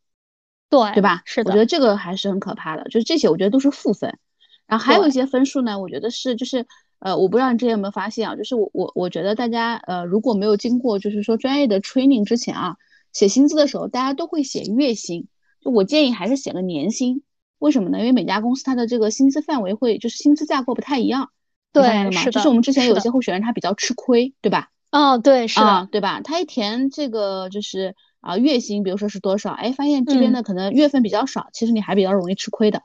[0.70, 1.22] 对对吧？
[1.24, 4.18] 是的，我觉得这个还是很可怕的，就是这些我觉得都是负分。
[4.66, 6.66] 然后还有一些分数呢，我觉得是就是
[6.98, 12.76] 呃，我不知道你之前有没有发现啊，就是我我我觉得大家呃如果没有经过就是说专业的 training 之前啊，
[13.12, 15.28] 写薪资的时候大家都会写月薪，
[15.60, 17.22] 就我建议还是写个年薪。
[17.58, 17.98] 为什么呢？
[18.00, 21.30] 因为每家公司它的这个薪资范围会就是薪资架构不太一样。
[21.72, 22.32] 对，是的。
[22.32, 24.70] 就是我们之前有些候选人他比较吃亏，对吧？
[24.90, 26.20] 哦，对，是的，对吧？
[26.22, 32.82] 他一填这个就是啊月薪，比如说是多少，哎，发现这边的可能月份比较少，其实你还比较容易吃亏的。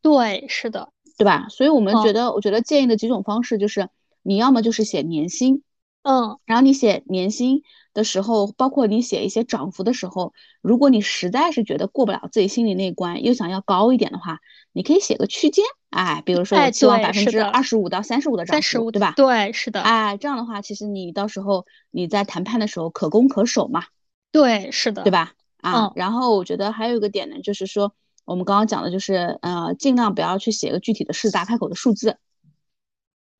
[0.00, 0.90] 对，是的。
[1.18, 1.46] 对吧？
[1.50, 3.90] 所以我们觉得，我觉得建议的几种方式就是，
[4.22, 5.62] 你要么就是写年薪，
[6.02, 7.62] 嗯，然后你写年薪
[7.94, 14.40] 的时候，包括你写一些涨幅的时候，如果你实在是觉得过不了自己心里那关，又想要高一点的话，
[14.72, 19.12] 你可以写个区间，哎，比如说我期望百分之二十五到三十五的涨幅，对吧？
[19.16, 23.84] 对，是的，哎，这样的话，其实你到时候你在谈判的时候可攻可守嘛。
[24.30, 25.32] 对，是的，对吧？
[25.58, 27.94] 啊，然后我觉得还有一个点呢，就是说。
[28.24, 32.18] 我们刚刚讲的就是，呃，尽量不要去写个具体的市大开口的数字，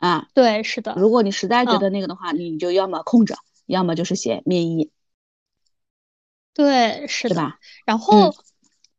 [0.03, 0.95] 啊，对，是的。
[0.97, 3.37] 如果你实在觉得那个的话，你就要么空着，
[3.67, 4.91] 要么就是写面议。
[6.53, 7.37] 对，是的。
[7.37, 7.59] 吧？
[7.87, 8.35] 然后，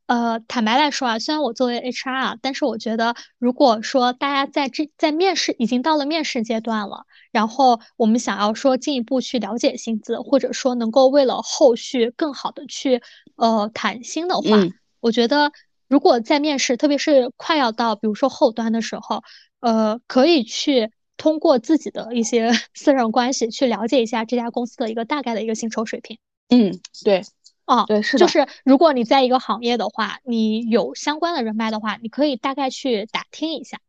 [0.06, 13.02] 呃，坦白来说啊，虽然我作为 HR 啊，但是我觉得，如果说大家在这在面试已经到了面试阶段了，然后我们想要说进一步去了解薪资，或者说能够为了后续更好的去
[13.36, 14.58] 呃谈薪的话，
[15.02, 15.52] 我觉得。
[15.90, 19.22] 如果在面试，特别是快要到比如说后端的时候，
[19.64, 26.18] 呃，可以去通过自己的一些 私人关系去了解一下这家公司的一个大概的一个薪酬水平。
[26.50, 27.24] 嗯，对，
[27.66, 33.80] 哦，对，是的，就是如果你在一个行业的话，你有相关的人脉的话，你可以大概去打听一下。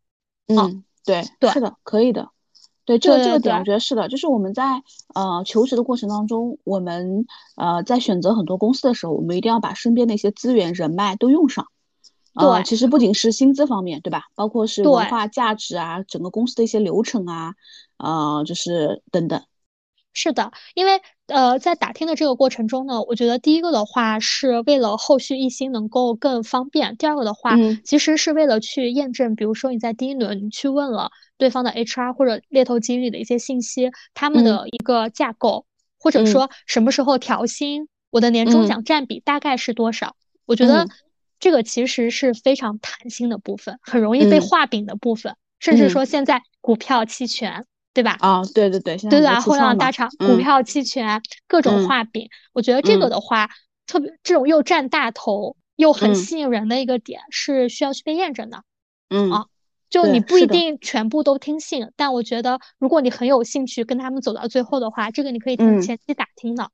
[0.47, 2.29] 嗯，对，对，是的，可以的。
[2.85, 4.63] 对，这个这个点我觉得是的，就是我们在
[5.13, 11.67] 呃求职的过程当中，我们呃在选择很多公司的时候，我们一定要把身边的一些资源人脉都用上。
[12.37, 14.25] 对，其实不仅是薪资方面，对吧？
[14.35, 17.55] 包括是文化价值啊，整个公司的一些流程啊，
[17.99, 19.43] 呃，就是等等。
[20.17, 35.67] 是的，因为呃，在打听的这个过程中呢，我觉得第一个的话是为了后续一心能够更方便；第二个的话，其实是为了去验证，比如说你在第一轮你去问了对方的 HR 或者猎头经理的一些信息，他们的一个架构，
[35.99, 40.17] 或者说什么时候调薪，我的年终奖占比大概是多少？
[40.47, 40.87] 我觉得。
[41.45, 48.17] 这个其实是非常弹性的部分，很容易被画饼的部分，甚至说现在股票期权，对吧？
[48.21, 53.51] 啊，对对对，对对，互联网大厂股票期权各种画饼，我觉得这个的话，
[53.87, 58.63] 特别这种又占大头又很吸引人的一个点，是需要去被验证的。
[59.11, 59.45] 嗯啊，
[59.91, 66.71] 就你不一定全部都听信，但我觉得如果你很有兴趣跟他们走到最后的话，这个你可以前期打听的。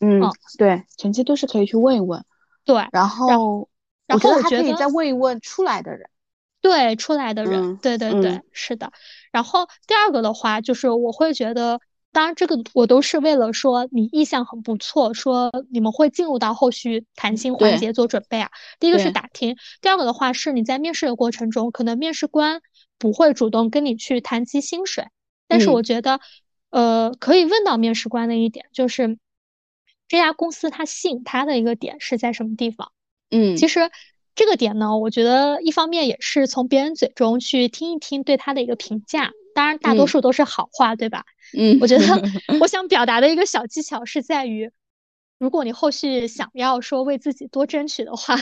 [0.00, 0.20] 嗯，
[0.58, 2.24] 对，前期都是可以去问一问。
[2.64, 3.69] 对，然后。
[4.10, 6.10] 然后我觉得可以再问一问出来的人，
[6.60, 8.92] 对出来的人，对对对，是的。
[9.30, 18.50] 然后第二个的话，就是我会觉得，当然这个我都是为了说你意向很不错，说你们会进入到后续谈薪环节做准备啊。
[18.80, 22.62] 第一个是打听，第二个的话是你在面试的过程中，可能面试官
[22.98, 25.06] 不会主动跟你去谈及薪水，
[25.46, 26.18] 但是我觉得，
[26.70, 29.18] 呃，可以问到面试官的一点就是，
[30.08, 32.90] 这家公司它吸引他的一个点是在什么地方？
[33.30, 33.90] 嗯，其实
[34.34, 41.24] 这个点呢，我觉得一方面也是从别人嘴中去听一听对他的一个评价，当然大多数都是好话，对吧？
[41.56, 42.04] 嗯，我觉得
[42.60, 44.70] 我想表达的一个小技巧是在于，
[45.40, 48.36] 如果你后续想要说为自己多争取的话，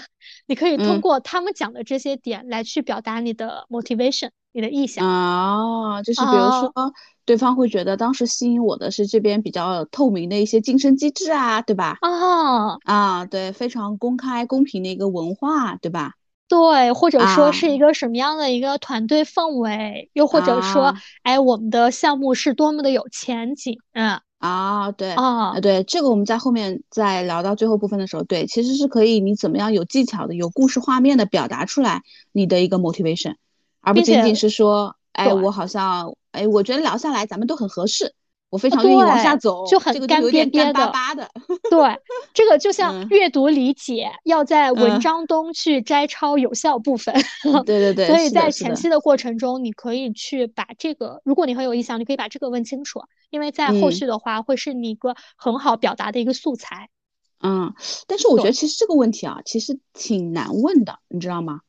[0.47, 6.93] 你可以通过他们讲的这些点来去表达你的 motivation，你的意向啊，就是比如说。
[7.25, 11.99] 对方会觉得当时吸引我的是这边比较透明的一些晋升机制啊，对吧？
[12.01, 16.15] 哦，啊，对，非常公开公平的一个文化，对吧？
[16.49, 33.35] 对，或者说是一个什么样的一个团队氛围，又或者说，哎，我们的项目是多么的有前景，嗯，啊，对，啊，对，这个我们在后面再聊到最后部分的时候，对，其实是可以，你怎么样有技巧的、有故事画面的表达出来你的一个 motivation，
[33.81, 34.97] 而不仅仅是说。
[35.11, 38.15] 哎，我好像，哎，我觉得聊下来咱们都很合适，
[38.51, 41.31] 我非常愿意往下走，就很干瘪瘪巴巴的。
[41.71, 42.01] 对，
[42.33, 47.15] 这个就像阅读理解，要在文章中去摘抄有效部分。
[47.67, 48.07] 对对对。
[48.07, 56.89] 所以在前期的过程中，你可以去把这个，如果你很有意向，你可以把这个问清楚，因为在后续的话会是你一个很好表达的一个素材。
[57.41, 57.75] 嗯，
[58.07, 61.61] 但是我觉得其实这个问题啊，其实挺难问的，你知道吗？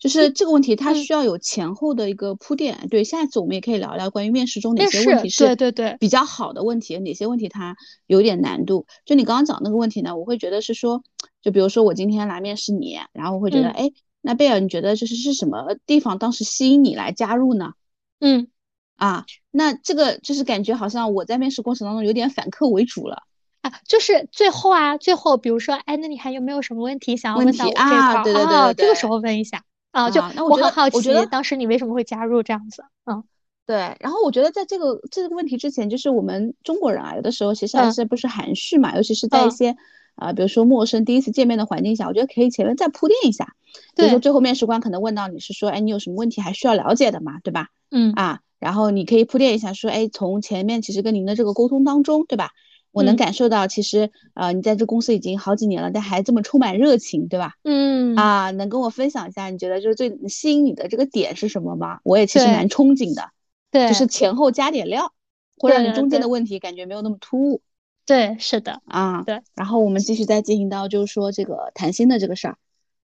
[0.00, 2.88] 就是这个问题，它需要有前后的一个铺垫。
[2.90, 7.76] 对，下一次我们也可以聊聊关于面试中哪些问题是对对对比较好的问题，哪些问题它
[8.06, 8.86] 有点难度。
[9.04, 11.04] 就你刚刚讲那个问题呢，我会觉得是说，
[11.42, 13.92] 就比如说我今天来面试你，然后我会觉得，哎，
[14.22, 17.74] 那贝尔，你觉得就是是什么地方当时吸引你来加入呢？
[18.20, 18.48] 嗯，
[18.96, 23.24] 啊，那这个就是感觉好像我在面试过程当中有点反客为主了
[23.60, 28.24] 啊，就是最后啊，最后比如说，哎，那你还有没有什么问题想要问到我这块儿？
[28.24, 32.84] 对对对，这个时候问一下啊，就我很好奇，我觉得当时你为什么会加入这样子？
[33.06, 33.24] 嗯，
[33.66, 39.76] 对，然后我觉得在这个这个问题之前，就是我们中国人啊，有的时候其实还是不是含蓄嘛，尤其是在一些
[40.14, 43.54] 啊，比如说陌生第一次见面的环境下，我觉得可以前面再铺垫一下，
[43.96, 47.68] 比如说最后面试官可能问到你是说，哎，你有什么问题还需要了解的嘛，对吧？
[47.90, 48.40] 嗯啊。
[48.60, 52.50] 然后你可以铺垫一下，说，哎，从前面其实跟您的这个沟通当中，对吧？
[52.92, 57.54] 我能感受到，其实，呃，你在这公司已经好几年了，但还这么充满热情，对吧？
[57.62, 62.00] 嗯，啊，能跟我分享一下，你觉得就是最吸引你的这个点是什么吗？
[62.02, 63.30] 我也其实蛮憧憬的，
[63.70, 65.12] 对，就是前后加点料，
[65.58, 67.62] 会让你中间的问题感觉没有那么突兀。
[68.06, 69.40] 对，是的，啊，对。
[69.54, 72.56] 然后我们继续再进行到就是说这个谈心的这个事儿。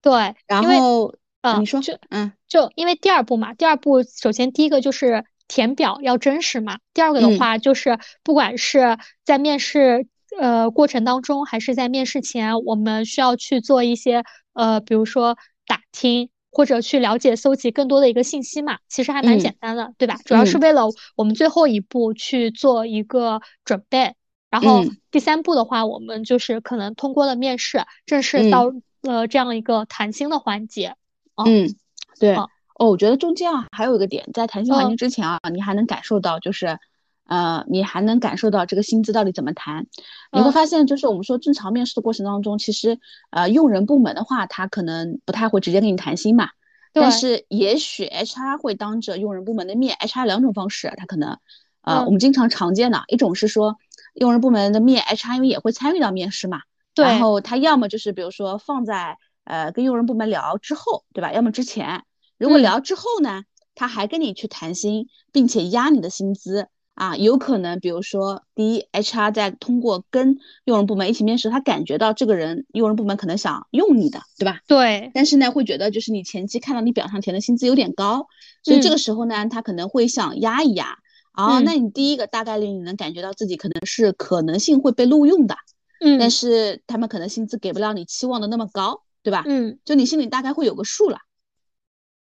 [0.01, 5.25] 对，然后，嗯，你说，就，嗯，就因为第二步嘛，第二步首先第一个就是。
[5.55, 6.79] 填表要真实嘛？
[6.95, 14.25] 第二个的话，就是不管是在面试呃过程当中，还是在面试前，我们需要去做一些
[14.55, 18.79] 呃，比如说打听或者去了解、搜集更多的一个信息嘛。
[18.89, 20.19] 其实还蛮简单的，对吧？
[20.25, 24.17] 主要是为了我们最后一步去做一个准备。
[24.51, 30.97] 然后第三步的话，我们就是可能通过了面试，正式到了这样一个谈心的环节。
[31.37, 31.73] 嗯，
[32.19, 32.37] 对。
[32.75, 36.79] 哦，我觉得中间啊还有一个点，在谈薪环境之前啊，你还能感受到，就是，
[37.27, 39.87] 呃，你还能感受到这个薪资到底怎么谈。
[40.33, 42.99] 你会发现，就是我们说正常面试的过程当中，其实，
[43.31, 46.49] 呃，用人部门的话，他可能不太会直接跟你谈薪嘛。
[46.93, 51.39] 但是也许 HR 会当着用人部门的面，HR 两种方式，他可能，
[51.83, 53.77] 呃，我们经常常见的一种是说，
[54.15, 56.63] 用人部门的面，HR 因为也会参与到面试嘛。
[56.95, 57.05] 对。
[57.05, 61.33] 然后他要么就是比如说放在呃跟用人部门聊之后，对吧？
[61.33, 62.03] 要么之前。
[62.45, 70.37] 如果聊之后呢，他还跟你去谈薪，并且压你的薪资啊，有可能，比如说，第一，HR 在通过跟
[70.67, 74.61] 用人部门一起面试，他感觉到这个人用人部门可能想用你的，对吧？
[74.69, 75.11] 对。
[75.15, 78.27] 但是呢，会觉得就是你前期看到你表上填的薪资有点高，
[78.63, 80.99] 所以这个时候呢，他可能会想压一压。
[81.33, 85.57] 哦，那你第一个大概率你能感觉到自己可能是可能性会被录用的，
[86.01, 86.19] 嗯。
[86.19, 89.45] 但是他们可能薪资给不了你期望的那么高，对吧？
[89.47, 89.79] 嗯。
[89.87, 91.17] 就你心里大概会有个数了。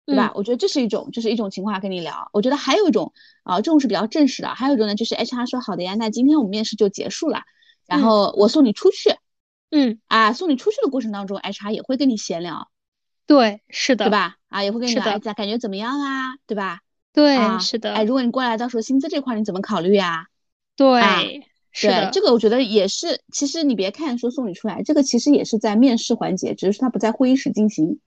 [0.04, 0.32] 对吧？
[0.34, 2.28] 我觉得这是一种，就是一种情况跟你聊。
[2.32, 3.12] 我觉得还有一种
[3.44, 4.48] 啊，这种是比较正式的。
[4.54, 7.42] 还有一种呢，就是 HR 说好的呀，那今天我们面试就结束了，
[7.86, 9.14] 然后我送你出去。
[9.70, 12.68] 嗯啊，送你出去的过程当中，HR 也会跟你闲聊。
[13.26, 14.36] 对，是的，对吧？
[14.48, 16.34] 啊，也会跟你聊一下，感觉怎么样啊？
[16.46, 16.80] 对吧？
[17.12, 17.94] 对，是的。
[17.94, 20.26] 哎，如果你过来，到时候薪资这块你怎么考虑啊？
[20.76, 22.10] 对，是的。
[22.12, 28.00] 这个我觉得也是，其实你别看说送你出来，这个其实也是在面试环节，只是他不在会议室进行。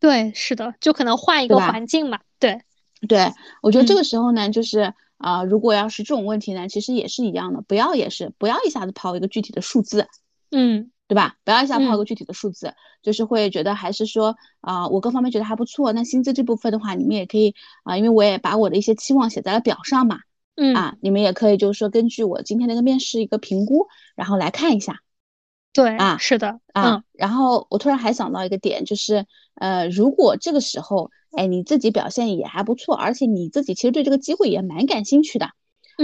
[0.00, 2.18] 对，是的，就可能换一个环境嘛。
[2.38, 2.62] 对，
[3.06, 3.30] 对，
[3.62, 10.08] 我觉得这个时候呢，就是啊，如果要是这种问题呢，其实也是一样的，不要也是不要一下子抛一个具体的数字，
[10.50, 11.36] 嗯，对吧？
[11.44, 12.72] 不要一下抛一个具体的数字，
[13.02, 15.92] 就是会觉得还是说啊，我各方面觉得还不错。
[15.92, 20.20] 那薪资这部分的话，你们也可以啊，因为我也把我的一些期望写在了表上嘛，
[20.56, 23.86] 嗯啊，你们也可以就是说根据我今天那个面试一个评估，
[24.16, 25.00] 然后来看一下。
[25.72, 35.50] 对啊，是的啊，然后我突然还想到一个点，就是呃，如果这个时候，哎，你自己表现也还不错，而且你自己其实对这个机会也蛮感兴趣的，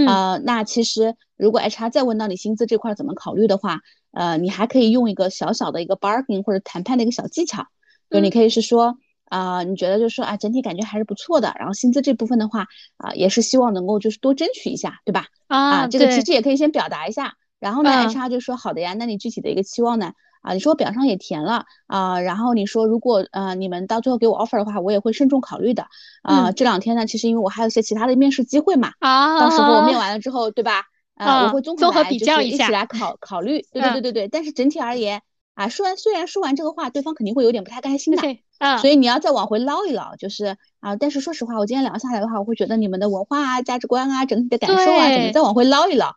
[0.07, 7.65] 呃，那其实如果 HR 再问到你薪资这块怎么考虑的话，呃，你还可以用一个小小的一个 bargaining 或者谈判的一个小技巧，
[8.09, 15.25] 就你可以是说啊，你觉得就是说啊，整体感觉还是不错的，然后薪资这部分的话啊，也是希望能够就是多争取一下，对吧？
[15.47, 17.33] 啊，这个其实也可以先表达一下。
[17.59, 20.13] 然后呢，HR 就说好的呀，那你具体的一个期望呢？
[20.41, 25.87] 啊，你说我表上也填了啊，然后你说如果呃你们到最后给我 offer 的话，我也会慎重考虑的。
[26.21, 30.83] 啊，这两天呢，其实因为我还有一些其他的面试机会嘛，啊，到时候我面完了之后，对吧？
[31.15, 33.65] 啊，我会综合比较一下，一起来考 考虑。
[33.71, 34.27] 对对对对对。
[34.27, 35.21] 但是整体而言，
[35.55, 38.21] 啊，说完虽然说完这个话，对方肯定会有点不太开心的。
[38.59, 46.13] 啊，所以你要再往回捞一捞，就是啊，但是说实话，我今天聊下来的话，我会觉得你们的文化啊、价值观啊、整体的感受啊，怎么再往回捞一捞。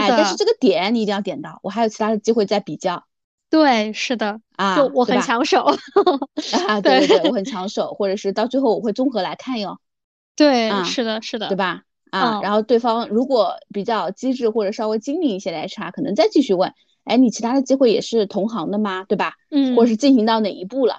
[0.00, 3.04] 哎，但是这个点你一定要点到，我还有其他的机会再比较。
[3.50, 5.64] 对，是的啊，就我很抢手
[6.66, 9.78] 啊，对对对，我 很抢手，或者是到最后我会综合来看哟。
[10.34, 11.82] 对，是的，是的，对吧？
[12.10, 16.72] 啊，然后对方如果比较机智或者稍微精明一些的 HR，可能再继续问，
[17.04, 19.04] 哎，你其他的机会也是同行的吗？
[19.08, 19.34] 对吧？
[19.50, 20.96] 嗯，或者是进行到哪一步了？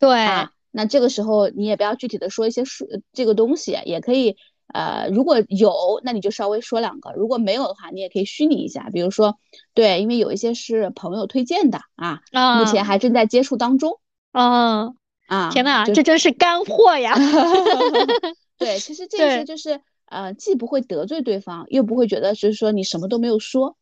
[0.00, 0.26] 对，
[0.72, 4.36] 那这个时候你也不要具体的说一些数这个东西，也可以。
[4.68, 9.38] 呃，如果有，那你就稍微说两个；如果没有的话，你也可以虚拟一下，比如说，
[9.74, 12.22] 对，因为有一些是朋友推荐的啊，
[12.58, 13.98] 目前还正在接触当中。
[14.32, 14.94] 啊
[15.26, 15.50] 啊！
[15.50, 17.14] 天呐，这真是干货呀！
[18.58, 23.76] 对，其实这些就是呃，既不会得罪对方，又不会觉得就是说你什么都没有说。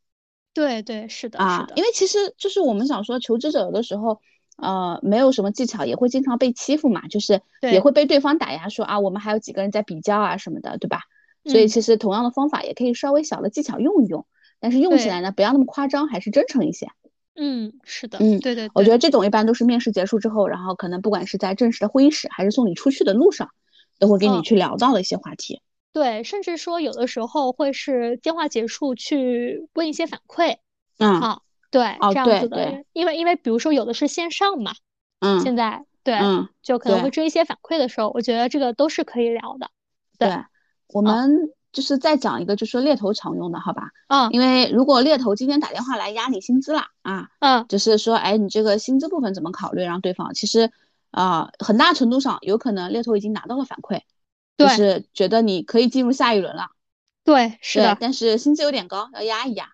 [0.53, 4.20] 对对，是的，啊，因为其实就是我们想说，求职者有的时候，
[4.61, 11.00] 呃，没有什么技巧，也会经常被欺负嘛，就是也会被对方打压，说啊，我们还有几个人在比较啊什么的，对吧？
[11.44, 14.26] 所以其实同样的方法也可以稍微小的技巧用一用，
[14.61, 16.88] 但是用起来呢，不要那么夸张，还是真诚一些。
[17.34, 23.48] 嗯，是的，嗯，对对，我觉得这种一般都是面试结束之后，然后可能不管是在正式的会议室，还是送你出去的路上，
[23.98, 25.62] 都会跟你去聊到的一些话题。
[25.94, 30.58] 对，甚至说有的时候会是电话结束去问一些反馈。
[30.98, 34.72] 嗯，好，对，这样子的，因为因为比如说有的是线上嘛，
[35.20, 39.70] 嗯，现在对，嗯，就可能会追一些反馈的时候，我觉得这个都是可以聊的。
[40.18, 40.44] 对，
[40.88, 41.52] 我们。
[41.72, 43.92] 就是再讲一个，就是猎头常用的，好吧？
[44.08, 49.84] 嗯，因为如果猎头今天打电话来压你薪资了啊，嗯，就是说，哎，你这个薪资部分怎么考虑？
[49.84, 50.72] 让对方其实
[51.12, 54.00] 啊，很大程度上有可能猎头已经拿到了反馈，
[54.58, 56.70] 就是觉得你可以进入下一轮了。
[57.22, 57.96] 对，是的。
[58.00, 59.68] 但是薪资有点高，要压一压。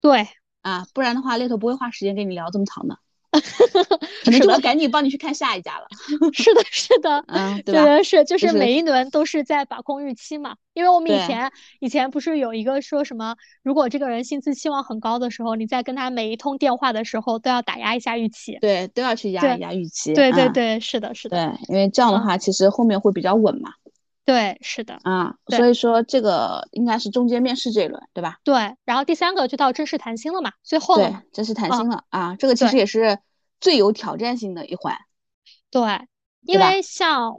[0.00, 0.28] 对，
[0.66, 2.98] 啊，不然的话，猎头不会花时间跟你聊这么长的。
[4.24, 5.86] 可能就会赶紧帮你去看下一家了。
[6.32, 10.56] 是的，是的，嗯，对的是，就是每一轮都是在把控预期嘛。
[10.74, 18.58] 因为我们以前以前不是有一个说什么，如果这个人薪资期望很高的时候，你在跟他每一通电话的时候都要打压一下预期。
[18.60, 20.14] 对，都要去压一压预期。
[20.14, 21.36] 对对对，是的，是的。
[21.36, 23.70] 对，因为这样的话，其实后面会比较稳嘛。
[24.26, 24.98] 对，是的。
[25.04, 28.36] 啊，所以说这个应该是中间面试这一轮，对吧？
[28.44, 33.18] 对，然后第三个就到正式谈薪了嘛，最后对，正式谈薪了啊，这个其实也是。
[33.58, 34.98] 最有挑战性的一环，
[35.70, 36.06] 对，
[36.42, 37.36] 因为像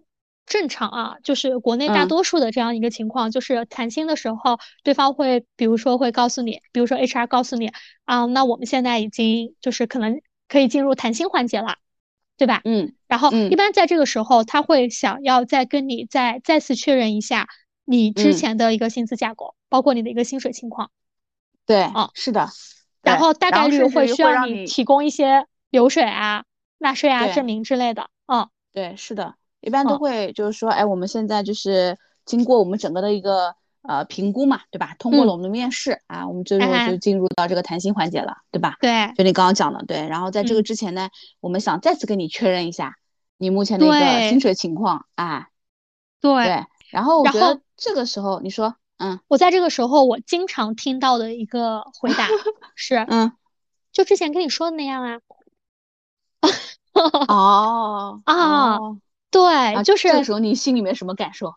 [0.48, 7.72] 正常啊，就是国内大多数的这样一个情况，就是谈薪的时候，对方会比如说会告诉你，比如说 HR 告诉你
[8.06, 10.20] 啊，那我们现在已经就是可能
[10.50, 11.76] 可以进入谈薪环节了，
[12.38, 12.62] 对吧？
[12.64, 17.48] 嗯，然后一般在这个时候，他会想要再跟你再再次确认一下
[17.84, 20.92] 你之前的一个薪资架构，包括你的一个薪水情况。
[21.66, 22.48] 对，啊，是的，
[23.02, 25.46] 然后大概率会需要你提供一些。
[25.70, 26.46] 流水啊、
[26.78, 33.54] 纳税啊、证明之类的，嗯，对，是的，一般都会就是说，哎，我们现在就是经过我们整个的一个
[33.88, 34.96] 呃评估嘛，对吧？
[35.00, 38.78] 通过了我们的面试啊，我们最后就进入到这个谈心环节了，对吧？
[38.82, 40.08] 对，就你刚刚讲的，对。
[40.08, 41.10] 然后在这个之前呢，
[41.40, 42.98] 我们想再次跟你确认一下
[43.38, 45.48] 你目前的一个薪水情况啊。
[46.20, 46.66] 对。
[46.92, 52.28] 然后我觉得这个时候你说，嗯，我在这个时候我经常听到的一个回答
[52.76, 53.34] 是，嗯，
[53.92, 55.20] 就之前跟你说的那样啊。
[57.28, 58.78] 哦 啊，
[59.30, 61.54] 对，就是这时候你心里面什么感受？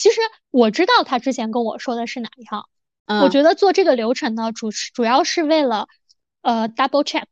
[0.00, 0.18] 其实
[0.50, 2.70] 我知道他之前跟我说的是哪一套，
[3.06, 5.88] 我觉得做这个流程呢，主主要是为了
[6.40, 7.24] 呃 double check，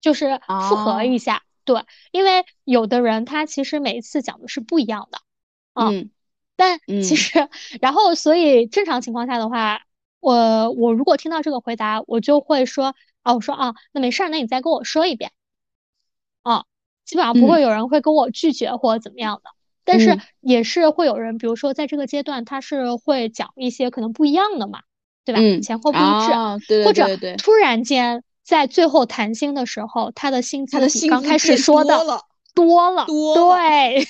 [0.00, 1.42] 就是复核一下。
[1.64, 5.18] 对，因为有的人他其实每一次讲的是不一样的，
[5.74, 6.10] 嗯，
[6.54, 7.48] 但其实。
[7.80, 9.82] 然后所以正常情况下的话，
[10.20, 15.32] 我我如果听到这个回答，我就会说啊，我说啊，那没事儿，那你再跟我说一遍。
[16.42, 16.66] 啊，
[17.04, 19.50] 基本上不会有人会跟我拒绝或者怎么样的，
[19.84, 24.80] 但是也是会有人，比如说在这个阶段，他是会讲一些可能不一样的嘛，
[25.24, 25.40] 对吧？
[25.40, 26.00] 嗯前后不一
[26.68, 27.06] 致，或者
[27.38, 32.04] 突然间在最后谈薪的时候，他的薪资比刚开始说的
[32.54, 34.06] 多了，对，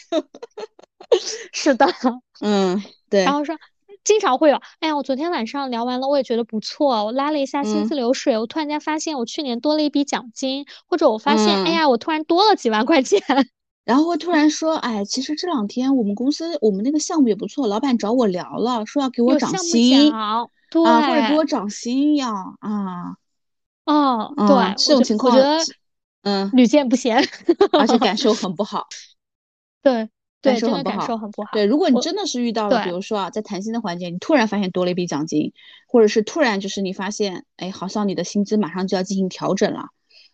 [1.53, 1.87] 是的，
[2.41, 3.57] 嗯，对，然后说。
[4.05, 7.05] 经常会有，哎呀，我昨天晚上聊完了，我也觉得不错。
[7.05, 13.23] 我拉了一下薪资流水，我突然间发现我去年多了一笔奖金，或者我发现，哎呀，我突然多了几万块钱。
[13.85, 20.13] 然后会突然说，哎，其实这两天我们公司我们那个项目也不错，老板找我聊了，说要给我涨薪，
[20.71, 23.17] 对，或者给我涨薪呀，啊，
[23.85, 25.59] 哦，对，这种情况，我觉得，
[26.23, 27.17] 嗯，屡见不鲜，
[27.79, 28.87] 而且感受很 不好。
[29.83, 30.09] 对。
[30.43, 30.91] 感受很不
[31.45, 35.53] 好，对，如果你真的是遇到了，比如说啊，在谈薪的环节，你突然发现多了一笔奖金，
[35.87, 39.91] 或者是突然就是你发现，哎，好像你的薪资马上就要进行调整了，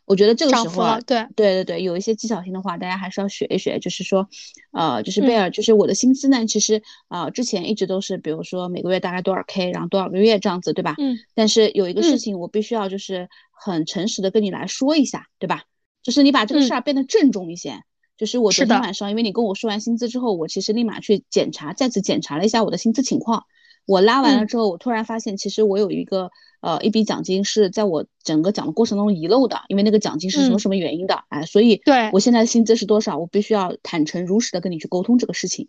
[0.09, 4.28] 我觉得这个时候啊，对，对对对，有一些技巧性的话，大家还是要学一学，就是说，
[4.72, 10.94] 呃，就是贝尔，就是我的薪资呢，其实啊，之前一直都是，比如说每个月大概多少 K，然后多少个月这样子，对吧？
[10.98, 11.18] 嗯。
[11.34, 15.64] 但是有一个事情，我必须要就是很诚实的跟你来说一下，对吧？
[16.02, 17.82] 就是你把这个事儿变得郑重一些。
[18.16, 23.44] 就是我昨天晚上，因为你跟我说完薪资之后，我其实立马去检查，再次检查了一下我的薪资情况。
[23.89, 26.30] 我拉完了之后，我突然发现，其实我有一个
[26.61, 35.68] 呃一笔奖金是在我整个讲的过程中遗漏的，因为那个奖金是什么什么原因的，哎，所以对我现在的薪资是多少，我必须要坦诚如实的跟你去沟通这个事情。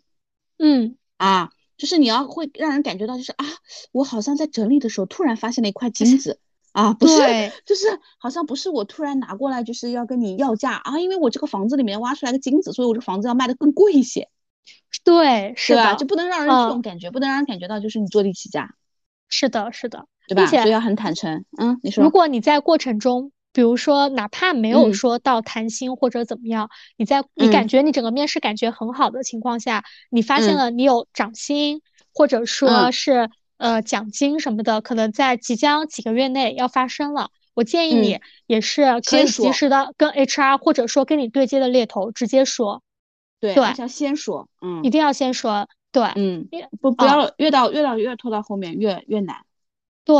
[0.58, 3.46] 嗯，啊，就是你要会让人感觉到，就是啊，
[3.90, 6.38] 我好像在整理的时候突然发现了一块金子。
[6.72, 7.16] 啊，不是，
[7.66, 7.86] 就是
[8.18, 14.28] 好像不是我突然拿过来就是要跟你要价啊，因为我这个房子里面挖出来个金子，所以我这房子要卖的更贵一些。
[15.04, 15.94] 对，是吧？
[15.94, 18.68] 就不能让人这种感觉，不能让人感觉到就是你坐地起价。
[19.28, 20.46] 是的，是的，对吧？
[20.46, 21.44] 所以要很坦诚。
[21.58, 22.02] 嗯，你说。
[22.04, 31.80] 如果你在过程中，比如说哪怕没有说到谈薪或者怎么样，你在你感觉你整个面试感觉很好的情况下，你发现了你有涨薪
[32.12, 37.30] 或者说是呃奖金什么的，可能在即将几个月内要发生了。
[37.54, 42.82] 我建议你也是可以及时的跟 HR 或者说跟你对接的猎头直接说。
[43.40, 45.68] 对，要先说，嗯，一定要先说。
[45.92, 46.48] 对，嗯，
[46.80, 49.38] 不不要越到越到越拖到后面越越难。
[50.04, 50.16] 对，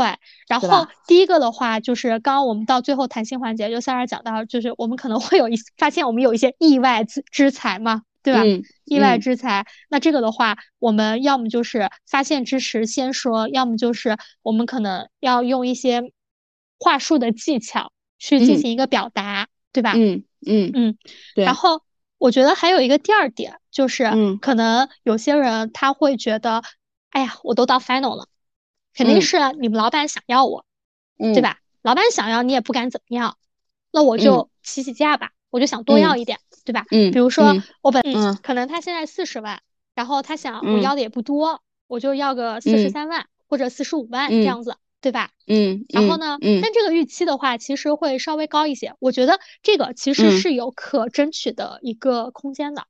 [0.47, 8.43] 然后第一个的话就是刚刚我们到最后谈心环节，就三儿讲到，就是我们可能会有一发现我们有一些意外之之财嘛，对吧？
[8.85, 16.11] 意外之财，那这个的话，我们要么就是发现之时先说，要么就是我们可能要用一些
[16.79, 19.93] 话术的技巧去进行一个表达，对吧？
[19.95, 20.97] 嗯嗯嗯，
[21.33, 21.45] 对。
[21.45, 21.81] 然后
[22.21, 23.59] 我觉得还有一个第二点。
[23.71, 24.03] 就是，
[24.37, 26.61] 可能有些人他会觉得，
[27.09, 28.27] 哎呀，我都到 final 了，
[28.93, 30.65] 肯定是你们老板想要我，
[31.17, 31.57] 对吧？
[31.81, 33.37] 老板想要你也不敢怎么样，
[33.91, 36.85] 那我就起起价吧，我就想多要一点，对吧？
[36.91, 38.03] 嗯，比如说我本，
[38.43, 39.61] 可能他现在四十万，
[39.95, 44.75] 然后他想我要的也不多，我就要个四十三万或者四十五万这样子。
[45.01, 45.31] 对吧？
[45.47, 46.37] 嗯，然后呢？
[46.41, 48.93] 嗯，但这个预期的话，其实会稍微高一些。
[48.99, 52.85] 我觉得这个其实是有可争取的一个空间的。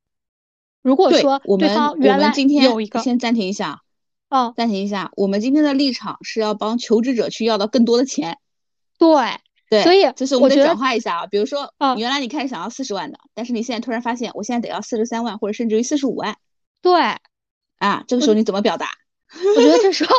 [0.84, 2.34] 如果说对方原来
[2.64, 3.82] 有一个，先暂停一下，
[4.30, 8.40] 哦，暂停一下，我们今天的立场是要帮求职者去要到更多的钱，
[8.98, 9.10] 对
[9.70, 16.36] 对，所以就是我们得转化一下啊，比如说，原来你开始想要四十万的，但是你现在突然发现，我现在得要四十三万或者甚至于四十五万，
[16.82, 17.00] 对，
[17.78, 18.90] 啊，这个时候你怎么表达？
[19.56, 20.14] 我觉得这时候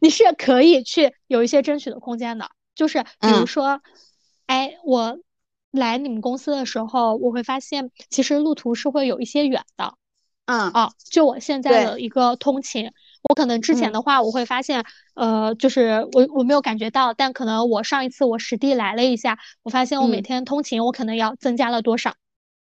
[0.00, 3.80] 你是可以去有一些争取的空间的，就是比如说，
[4.46, 5.18] 哎，我
[5.70, 9.94] 来你们公司的时候，我会发现其实路途是会有一些远的。
[10.46, 10.70] 嗯。
[10.72, 12.90] 啊，就我现在的一个通勤，
[13.28, 14.84] 我可能之前的话，我会发现，
[15.14, 22.14] 呃，就是我我没有感觉到，但可能我上一次我实地来了一下，我发现我每天通勤我可能要增加了多少，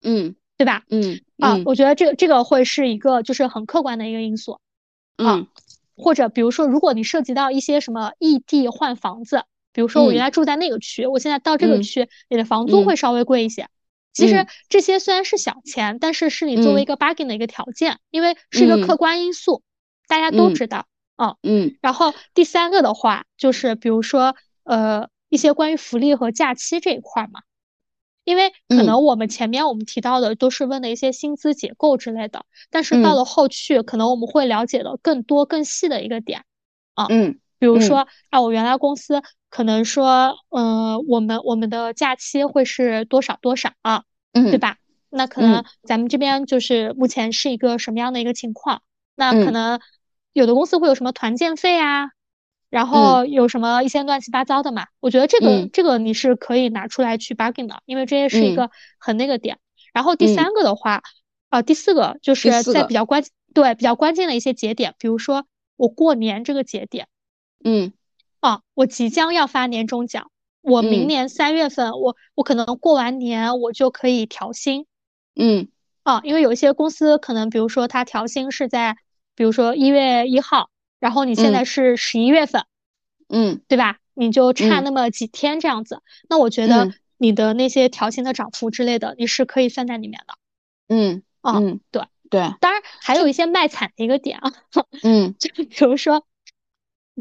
[0.01, 0.83] 嗯，对吧？
[0.89, 1.21] 嗯？
[1.37, 4.59] 啊，我觉得这个这个会是一个就是很客观的一个因素，
[5.17, 5.47] 嗯，
[5.95, 9.43] 或者比如说，如果你涉及到一些什么异地换房子，
[9.73, 13.67] 比如说我原来住在那个区，我现在到这个区，你的房租会稍微贵一些。
[14.13, 19.61] 其实这些虽然是小钱，但是是你作为一个 bargain 的一个条件，因为是一个客观因素，
[20.07, 20.85] 大家都知道。
[21.17, 21.77] 嗯嗯。
[21.81, 27.41] 然后第三个的话，就是比如说呃一些关于福利和假期这一块嘛，
[28.25, 36.43] 因为可能我们前面我们提到的都是问的一些薪资结构之类的，但是到了后续，可能我们会了解的更多更细的一个点。
[36.95, 37.39] 啊嗯。
[37.57, 39.21] 比如说啊，我原来公司。
[39.47, 44.03] 可能说，嗯，我们我们的假期会是多少多少啊？
[44.33, 44.75] 嗯，对吧？
[45.09, 48.81] 那可能咱们这边就是目前是一个什么样的一个情况？
[49.15, 49.79] 那可能
[50.33, 52.09] 有的公司会有什么团建费啊，
[52.75, 54.87] 然后有什么一些乱七八糟的嘛？
[54.99, 58.69] 我觉得这个这个你是可以拿出来去 bargain 的，因为这也是一个
[58.99, 59.59] 很那个点。
[59.93, 61.01] 然后第三个的话，
[61.49, 63.23] 呃，第四个就是在比较关
[63.53, 65.45] 对比较关键的一些节点，比如说
[65.77, 67.07] 我过年这个节点，
[67.63, 67.93] 嗯。
[68.41, 70.29] 啊，我即将要发年终奖，
[70.61, 74.85] 我明年三月份，我我可能过完年我就可以调薪，
[75.35, 75.69] 嗯，
[76.03, 78.97] 啊，因为有一些公司可能，比如说他调薪是在，
[79.33, 80.69] 比如说一月一号，
[81.05, 82.65] 然后你现在是十一月份，
[83.29, 83.99] 嗯，对吧？
[84.15, 90.33] 你就差那么几天这样子，那我觉得你的那些条形的涨幅之类的，你是可以算在里面的，
[90.89, 91.59] 嗯，啊，
[91.91, 92.01] 对
[92.31, 94.51] 对，当然还有一些卖惨的一个点啊，
[95.03, 96.25] 嗯， 就比如说，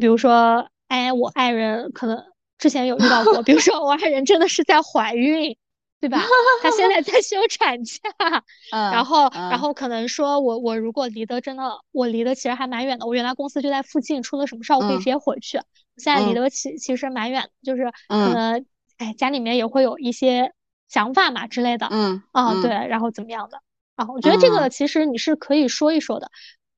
[0.01, 0.68] 比如说。
[0.87, 2.22] 哎，我爱人可能
[2.57, 5.57] 之前有遇到过，比如说我爱人真的是在怀孕，
[6.05, 6.23] 对吧？
[6.63, 7.99] 他现在在休产假，
[8.71, 15.59] 然后然后可能说我我如果离得真的我离得其实还蛮远的，我原来公司就在附近，出了什么事儿我可以直接回去。
[15.97, 18.67] 现在离得其其实蛮远，就是可能
[18.99, 20.53] 哎家里面也会有一些
[20.89, 23.61] 想法嘛之类的，嗯啊对，然后怎么样的
[23.97, 24.07] 啊？
[24.13, 26.31] 我觉得这个其实你是可以说一说的，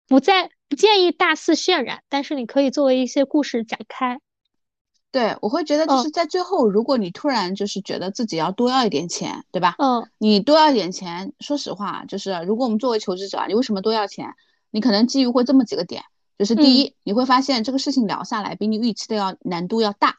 [0.06, 0.50] 不在。
[0.68, 4.18] 不建议大肆渲染，但是你可以作为一些故事展开。
[5.12, 9.74] 对，我会觉得就是在最后，如果你突然就是觉得自己要多要一点钱，对吧？
[9.78, 10.06] 嗯。
[10.18, 14.34] 你多要一点钱，说实话，就是如果我们作为求职者，你为什么多要钱？
[14.70, 16.02] 你可能基于会这么几个点，
[16.38, 20.16] 就是第一，你会发现这个事情聊下来比你预期的要难度要大，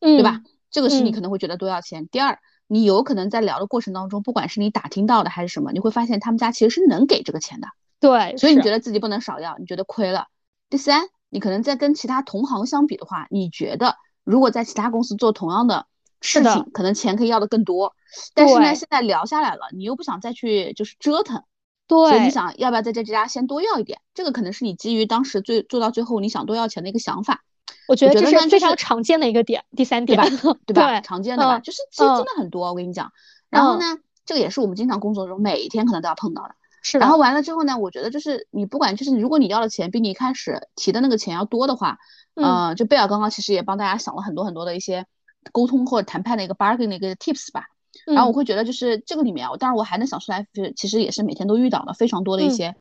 [0.00, 0.40] 对吧？
[0.70, 2.08] 这个是你可能会觉得多要钱。
[2.08, 7.68] 第二，你有可能在聊的过程当中，不管是你打听到的还是什么，你会发现他们家其实是能给这个钱的。
[8.00, 10.26] 对，所以你觉得自己不能少要，你觉得亏了。
[10.70, 15.86] 第三，你可能在跟其他同行相比的话，你觉得如果在其他公司做同样的
[16.20, 17.94] 事情，可能钱可以要的更多。
[18.34, 21.44] 但是呢，现在聊下来了，你又不想再去就是折腾，
[21.86, 24.00] 对，所以你想要不要在这家先多要一点？
[24.14, 27.42] 这个可能是你基于当时最做到最后你想多要钱的一个想法。
[27.88, 30.58] 我觉得这是非常常见的一个点，第三点，对吧？
[30.66, 31.00] 对吧？
[31.00, 33.12] 常见的吧，就是其实真的很多，我跟你讲。
[33.48, 36.54] 然后呢，这个也是我们经常工作中每一天可能都要碰到的。
[36.82, 36.98] 是。
[36.98, 41.98] 然后完了之后呢，我觉得就是你不管就是如果你要的钱比你一开始提的那个钱要多的话，
[42.34, 45.06] 嗯，就贝尔刚刚其实也帮大家想了很多很多的一些
[45.52, 47.64] 沟通或者谈判的一个 bargain 的一个 tips 吧。
[48.06, 52.76] 然后我会觉得就是这个里面，我当然我还能想出来，就是其实也是每天都遇到的非常多的一些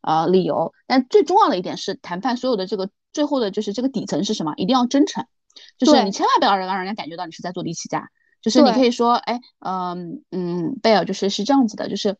[0.00, 0.72] 呃理由。
[0.86, 4.54] 但最重要的一点是，谈判所有的这个最后的就是这个底层是什么？
[4.56, 5.26] 一定要真诚，
[5.76, 8.08] 就是你千万不要让人家感觉到你是在做低气价。
[8.40, 12.16] 就是你可以说，哎，嗯嗯，贝尔就是是这样子的，就是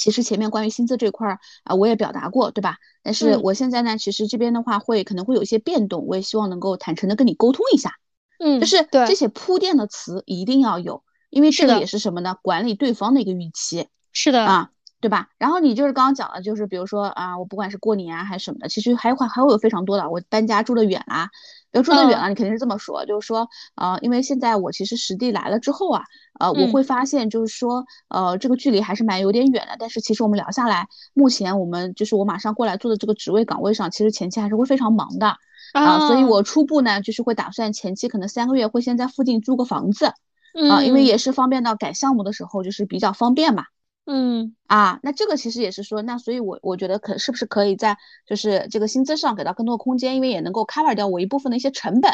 [0.00, 2.78] 其实前面关于薪资这块儿啊，我也表达过，对吧？
[3.02, 7.96] 但是我现在呢，其实这边的话会可能会有一些变动，我也希望能够坦诚的跟你沟通一下。
[8.38, 12.36] 嗯，就是这些铺垫的词一定要有，因为这个也是什么呢？
[12.42, 13.88] 管理对方的一个预期。
[14.12, 14.70] 是的啊，
[15.00, 15.28] 对吧？
[15.36, 21.28] 然后你就是刚刚讲的，就是比如说啊，我不管是过年啊还是什么的，其实还有还还会有非常多的，我搬家住的远啦。
[21.72, 26.02] 要住得远了，你肯定是这么说，就是说，呃，因为现在我其实实地来了之后啊，
[26.38, 29.76] 呃，我会发现就是说，呃，这个距离还是蛮有点远的。
[29.78, 35.36] 但是其实我们聊下来，目前我们就是我马上过来做的这个职位岗位上，其实前期还是会非常忙的
[35.72, 43.64] 啊，所以我初步呢就是会打算前期可能三个月会先在附近租个房子啊，因为也是方便到改项目的时候就是比较方便嘛。
[44.06, 47.96] 嗯啊，那这个其实也是说，那所以，我我觉得可是不是可以在
[48.26, 52.12] 就是这个薪资上给到更多的空间，因为也能够 cover 掉我一部分的一些成本，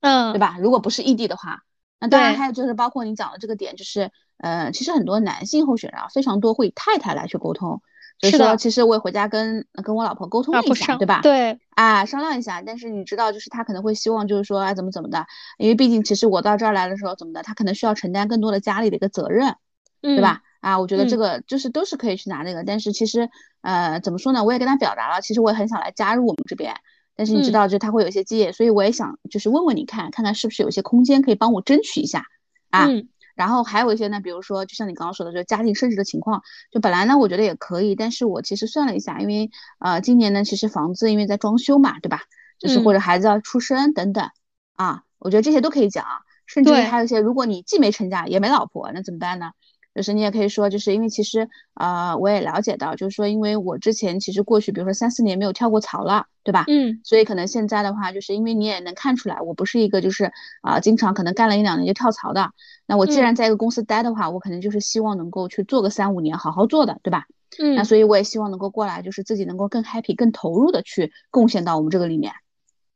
[0.00, 0.56] 嗯，对吧？
[0.60, 1.60] 如果不是异地的话，
[2.00, 7.82] 那当然还有就是包括你讲的这个点，就是呃，其实很多男性候选人啊，非常多会以太太来去沟通，
[8.18, 11.20] 就是说其实我也回家跟跟我老婆沟通了一下，对吧？
[11.22, 15.26] 对，啊，商量一下，但是你知道，就是他可能会希望就是说，啊，怎么怎么的，
[15.58, 19.56] 因为毕竟其实我到这儿来的时候怎么的，他可能需要承担更多的家里的一个责任，
[20.02, 20.42] 对吧？
[20.66, 24.42] 啊，我觉得这个就是都是可以去拿那个，但是其实，呃，怎么说呢？
[24.42, 26.74] 我也跟他表达了，其实我也很想来加入我们这边，
[27.14, 32.24] 但是你知道，就他会有一些业，所以我也想就是问问你看，看看是不是有些空间可以帮我争取一下
[32.70, 32.88] 啊。
[33.36, 36.42] 然后还有一些呢，比如说就像你刚刚说的，就家庭升值的情况，
[36.72, 42.22] 就本来呢我觉得也可以，但是我其实算了一下，因为呃今年呢其实房子因为在装修嘛，对吧？
[42.58, 44.28] 就是或者孩子要出生等等
[44.74, 46.04] 啊，我觉得这些都可以讲，
[46.46, 49.52] 甚至还有一些，如果你既没成家也没老婆，那怎么办呢？
[49.96, 56.64] 就是你也可以说，就是因为其实，呃，我也了解到，就是说，因为我之前其实过去，比如说三四年没有跳过槽了，对吧？
[56.68, 57.00] 嗯。
[57.02, 60.30] 所以可能现在的话，就是因为你也能看出来，我不是一个就是
[60.60, 62.50] 啊，经常可能干了一两年就跳槽的。
[62.86, 67.24] 那我既然在一个公司待的话，我可能就是希望能够去做个三五年，好好做的，对吧？
[67.58, 67.74] 嗯。
[67.74, 72.34] 那所以我也希望能够过来，就是自己能够更 happy、更投入的去贡献到我们这个里面。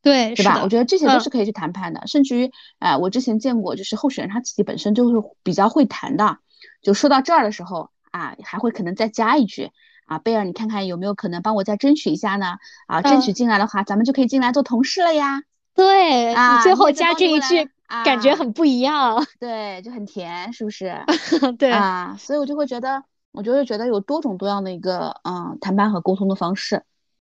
[0.03, 0.61] 对，对吧？
[0.63, 6.39] 我觉得这些都是可以去谈判的，甚至于，哎，我之前见过，就是候选人他自己本身就是比较会谈的。
[6.83, 9.71] 就说到这儿的时候啊，还会可能再加一句
[10.07, 12.59] 啊，贝尔，你看看有没有可能帮我再争取一下呢？
[12.87, 15.43] 啊，争取进来的话，咱们就可以进来做同事了呀。
[15.75, 17.71] 对，啊，最后加这一句，
[18.05, 19.25] 感觉很不一样。
[19.39, 20.95] 对，就很甜，是不是？
[21.59, 26.85] 对啊，所以我就会觉得，我就会觉得有多种多样的一个嗯谈判和沟通的方式。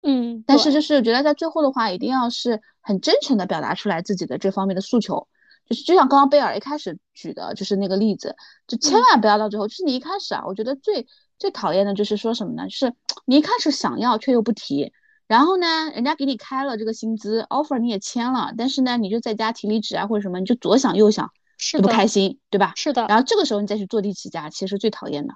[0.02, 5.26] 嗯，但是就是觉得在最后的话，一定要是很真诚的表达出来自己的这方面的诉求。
[5.68, 8.34] 就是就像刚刚贝尔一开始举的，就是那个例子，
[8.66, 9.68] 就千万不要到最后。
[9.68, 11.06] 就是你一开始啊，我觉得最
[11.38, 12.66] 最讨厌的就是说什么呢？
[12.68, 12.94] 就是
[13.26, 14.92] 你一开始想要却又不提，
[15.26, 22.72] 然后呢，人家给你开了这个薪资 offer，你也签了，但是呢，你就在家提离职啊或者什么，你就左想右想，是不开心，对吧？
[22.74, 23.06] 是的。
[23.06, 25.34] 然后这个时候你再去坐地起价，其实最讨厌的。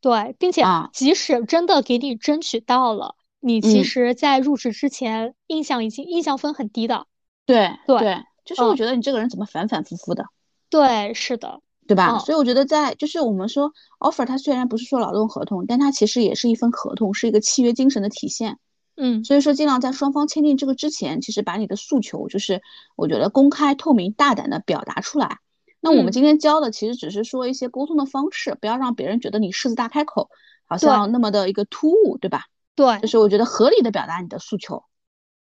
[0.00, 7.06] 对，并且啊，即使真的给你争取到了，你其实在入职之前印象已经印象分很低的。
[7.44, 8.24] 对对。
[8.44, 10.26] 就是我觉得你这个人怎么反反复复的？
[10.68, 12.18] 对，是的，对吧？
[12.18, 18.58] 所以我觉得在就是我们说 offer，它虽然不是说劳动合同，但它其实也是一份合同，是一个契约精神的体现。
[18.96, 22.62] 嗯，所以说尽量在双方签订这个之前，其实把你的诉求，就是
[22.96, 25.38] 我觉得公开、透明、大胆的表达出来。
[25.80, 30.30] 那我们今天教的其实只是说一些沟通的方式，不要让别人觉得你狮子大开口，
[30.66, 32.44] 好像那么的一个突兀，对吧？
[32.74, 34.84] 对，就是我觉得合理的表达你的诉求。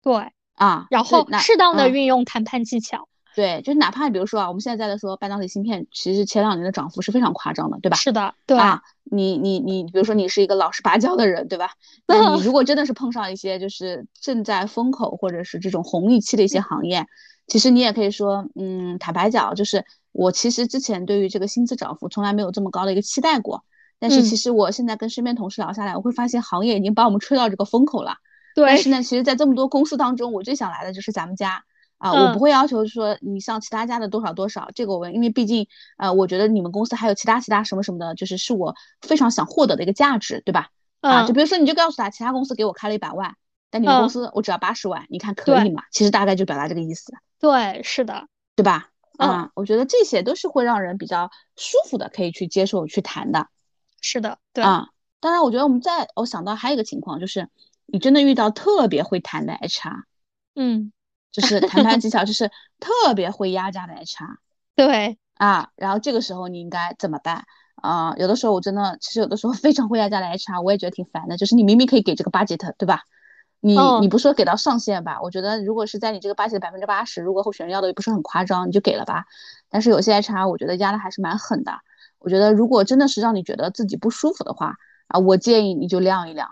[0.02, 0.32] 对。
[0.62, 7.98] 啊，然后适当的运用谈判技巧，对，就是哪怕比如说啊，我们现在在的说半导体芯片，其实前两年的涨幅是非常夸张的，对吧？
[7.98, 11.72] 是的，对啊，你你你，比如说你是一个老实巴交的人，对吧？
[12.06, 17.08] 那你如果真的是碰上一些就是正在风口或者是这种红利期的一些行业，
[17.48, 23.64] 其实你也可以说，嗯，坦白讲，就是我其实之前对于这个薪资涨幅从来没有这么高的一个期待过，
[23.98, 28.18] 但是其实我现在跟身边同事聊下来，我会发现行业已经把我们吹到这个风口了。
[28.56, 31.64] 对，但是呢，其实，在这么多公司当中，我最想来的就是咱们家
[31.98, 40.70] 啊，我不会要求说你像其他家的多少多少，这个我因为毕竟呃，我觉得你们公司还有其他其他什么什么的，就是是我非常想获得的一个价值，对吧？
[41.02, 43.36] 啊，就比如说你就告诉他，其他公司给我开了一百万，
[43.70, 45.84] 但你们公司我只要八十万，你看可以吗？
[45.92, 47.14] 其实大概就表达这个意思。
[47.40, 48.90] 对，是的，对吧？
[49.18, 53.48] 啊，我觉得这些都是会让人比较舒服的，可以去接受去谈的。
[54.02, 54.88] 是的，对啊。
[55.20, 57.48] 当然，我觉得我们在我想到还有一个情况，就是
[57.92, 60.04] 你真的遇到特别会谈的 HR，
[60.56, 60.92] 嗯，
[61.32, 64.38] 就是谈判技 巧就是特别会压价的 HR。
[64.76, 68.16] 对啊，然后这个时候你应该怎么办啊？
[68.18, 71.38] 有的时候我真的，其实有的时候非常会压价的 HR，我也觉得挺烦的。
[71.38, 73.02] 就是你明明可以给这个 budget，对吧？
[73.60, 75.22] 你你不说给到上限吧？
[75.22, 79.26] 我觉得如果是在你这个 budget 百分之八十，如果候选人要的也不是很夸张，你就给了吧。
[79.70, 81.74] 但是有些 HR，我觉得压的还是蛮狠的。
[82.18, 84.76] 我觉得如果真的是让你觉得自己不舒服的话，
[85.08, 86.50] 啊，我建议你就晾一晾，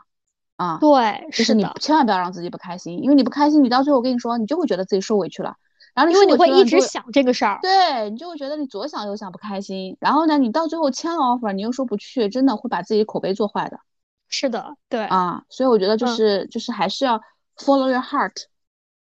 [0.59, 5.55] 啊，对，就是你千万不要让自己不开心，因为你不开心，你到最后我跟你说，你就会觉得自己受委屈了，
[5.95, 13.79] 然后因为你会一直想这个事儿，对你就会觉得你左想右想不开心，然后呢，你到最后签了 offer，你又说不去，真的会把自己口碑做坏的。
[14.27, 17.21] 是的，对啊，所以我觉得就是就是还是要
[17.55, 18.43] follow your heart，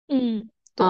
[0.09, 0.85] 嗯，对。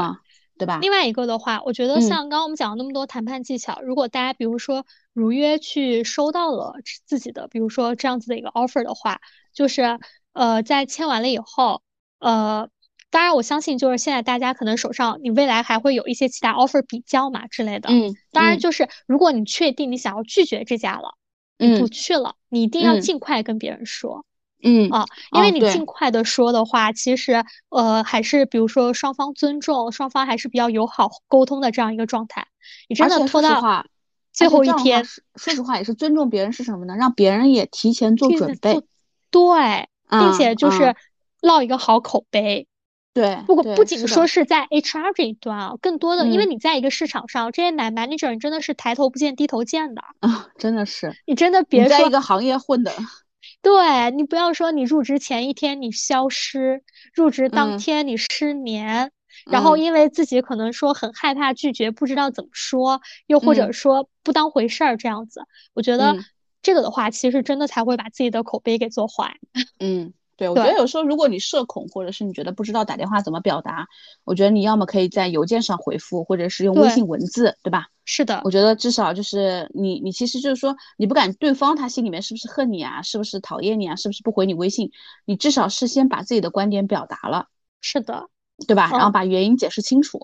[0.57, 0.79] 对吧？
[0.81, 9.19] 另外一个的话，我觉得像刚刚我们讲了那么多谈判技巧，如果大家比如说如约去收到了自己的，比如说这样子的一个 offer 的话，
[9.53, 9.99] 就是
[10.35, 11.81] 呃在签完了以后，
[12.19, 12.69] 呃，
[13.09, 17.89] 当然我相信就是现在大家可能手上你未来还会有一些其他 offer 比较嘛之类的。
[17.89, 18.13] 嗯。
[18.31, 21.15] 当然就是如果你确定你想要拒绝这家了，
[21.57, 24.25] 你不去了，你一定要尽快跟别人说。
[24.67, 32.47] 嗯啊，因为你尽快的说的话，其实呃还是比如说双方尊重，双方还是比较友好沟通的这样一个状态。
[32.89, 33.85] 你真的拖到
[34.33, 35.05] 最后一天，
[35.35, 36.95] 说实话也是尊重别人是什么呢？
[36.95, 38.81] 让别人也提前做准备，
[39.29, 40.95] 对，并且就是
[41.41, 42.67] 落一个好口碑。
[43.13, 52.91] 对，不过不仅说是在 HR 这一端啊，更多的因为你在一个市场上，这些男 manager 你真的是抬头不见低头见的啊，真的是，你真的别在一个行业混的。
[53.61, 56.83] 对你不要说你入职前一天你消失，
[57.13, 59.11] 入职当天你失眠，
[59.49, 65.41] 然后因为自己可能说很害怕拒绝，不知道怎么说，又或者说不当回事儿这样子，
[65.73, 66.17] 我觉得
[66.65, 69.37] 这个的话，其实真的才会把自己的口碑给做坏。
[69.79, 70.13] 嗯。
[70.37, 73.87] 对，我觉得有时候如果你社恐，或者是你觉得不知道打电话怎么表达，
[74.25, 77.87] 我觉得你要么可以在邮件上回复，或者是用微信文字，对吧？
[78.03, 84.91] 是的，我觉得至少就是你，你其实就是说你不敢对方他心里面是不是恨你啊，是不是讨厌你啊，是不是不回你微信，
[85.23, 87.47] 你至少是先把自己的观点表达了，
[87.79, 88.27] 是的，
[88.67, 88.89] 对吧？
[88.91, 90.19] 然后把原因解释清楚。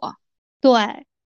[0.59, 0.73] 对，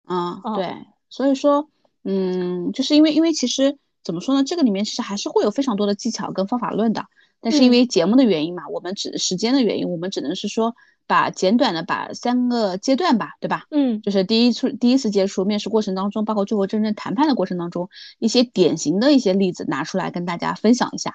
[0.05, 0.75] 嗯，对，
[1.09, 1.69] 所以说，
[2.03, 7.03] 嗯，就是因为因为其实怎么说呢，这个里面其实还是会有非常多的技巧跟方法论的。
[7.41, 10.75] 但是因为节目的原因嘛，我们只时间的原因，我们只能是说
[11.05, 13.65] 把简短的把三个阶段吧，对吧？
[13.71, 17.89] 嗯，就是第一次第一次接触面试过程当中，包括最后真正谈判的过程当中，
[18.19, 21.13] 一些典型的一些例子拿出来跟大家分享一下。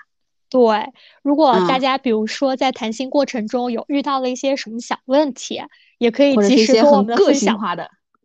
[0.49, 5.62] 对，如果大家比如说在谈心过程中有遇到了一些什么小问题，
[5.99, 7.59] 也可以及时跟我们分享。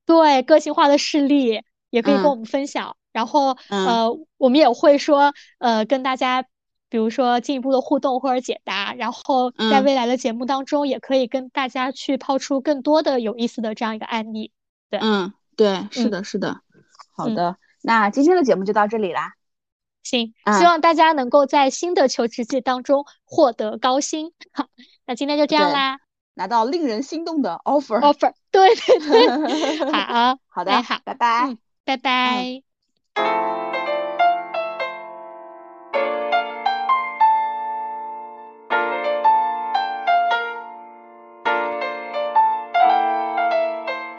[0.06, 2.98] 对，个性化的事例也可以跟我们分享。
[3.16, 6.46] 然后呃，我们也会说呃跟大家。
[6.88, 14.54] 比如说进一步的互动或者解答，然后在未来的节目当中，也可以跟大家去抛出更多的有意思的这样一个案例。
[14.90, 16.62] 对，嗯，对，是的，是的。
[17.18, 19.34] 好的，那今天的节目就到这里啦。
[20.04, 24.32] 行，希望大家能够在新的求职季当中获得高薪。
[24.54, 24.68] 好，
[25.06, 25.98] 那今天就这样啦，
[26.36, 28.00] 拿到令人心动的 offer。
[28.00, 29.92] offer，对对对。
[29.92, 32.65] 好，好的，好，拜拜，拜拜。
[33.16, 33.65] Thank you.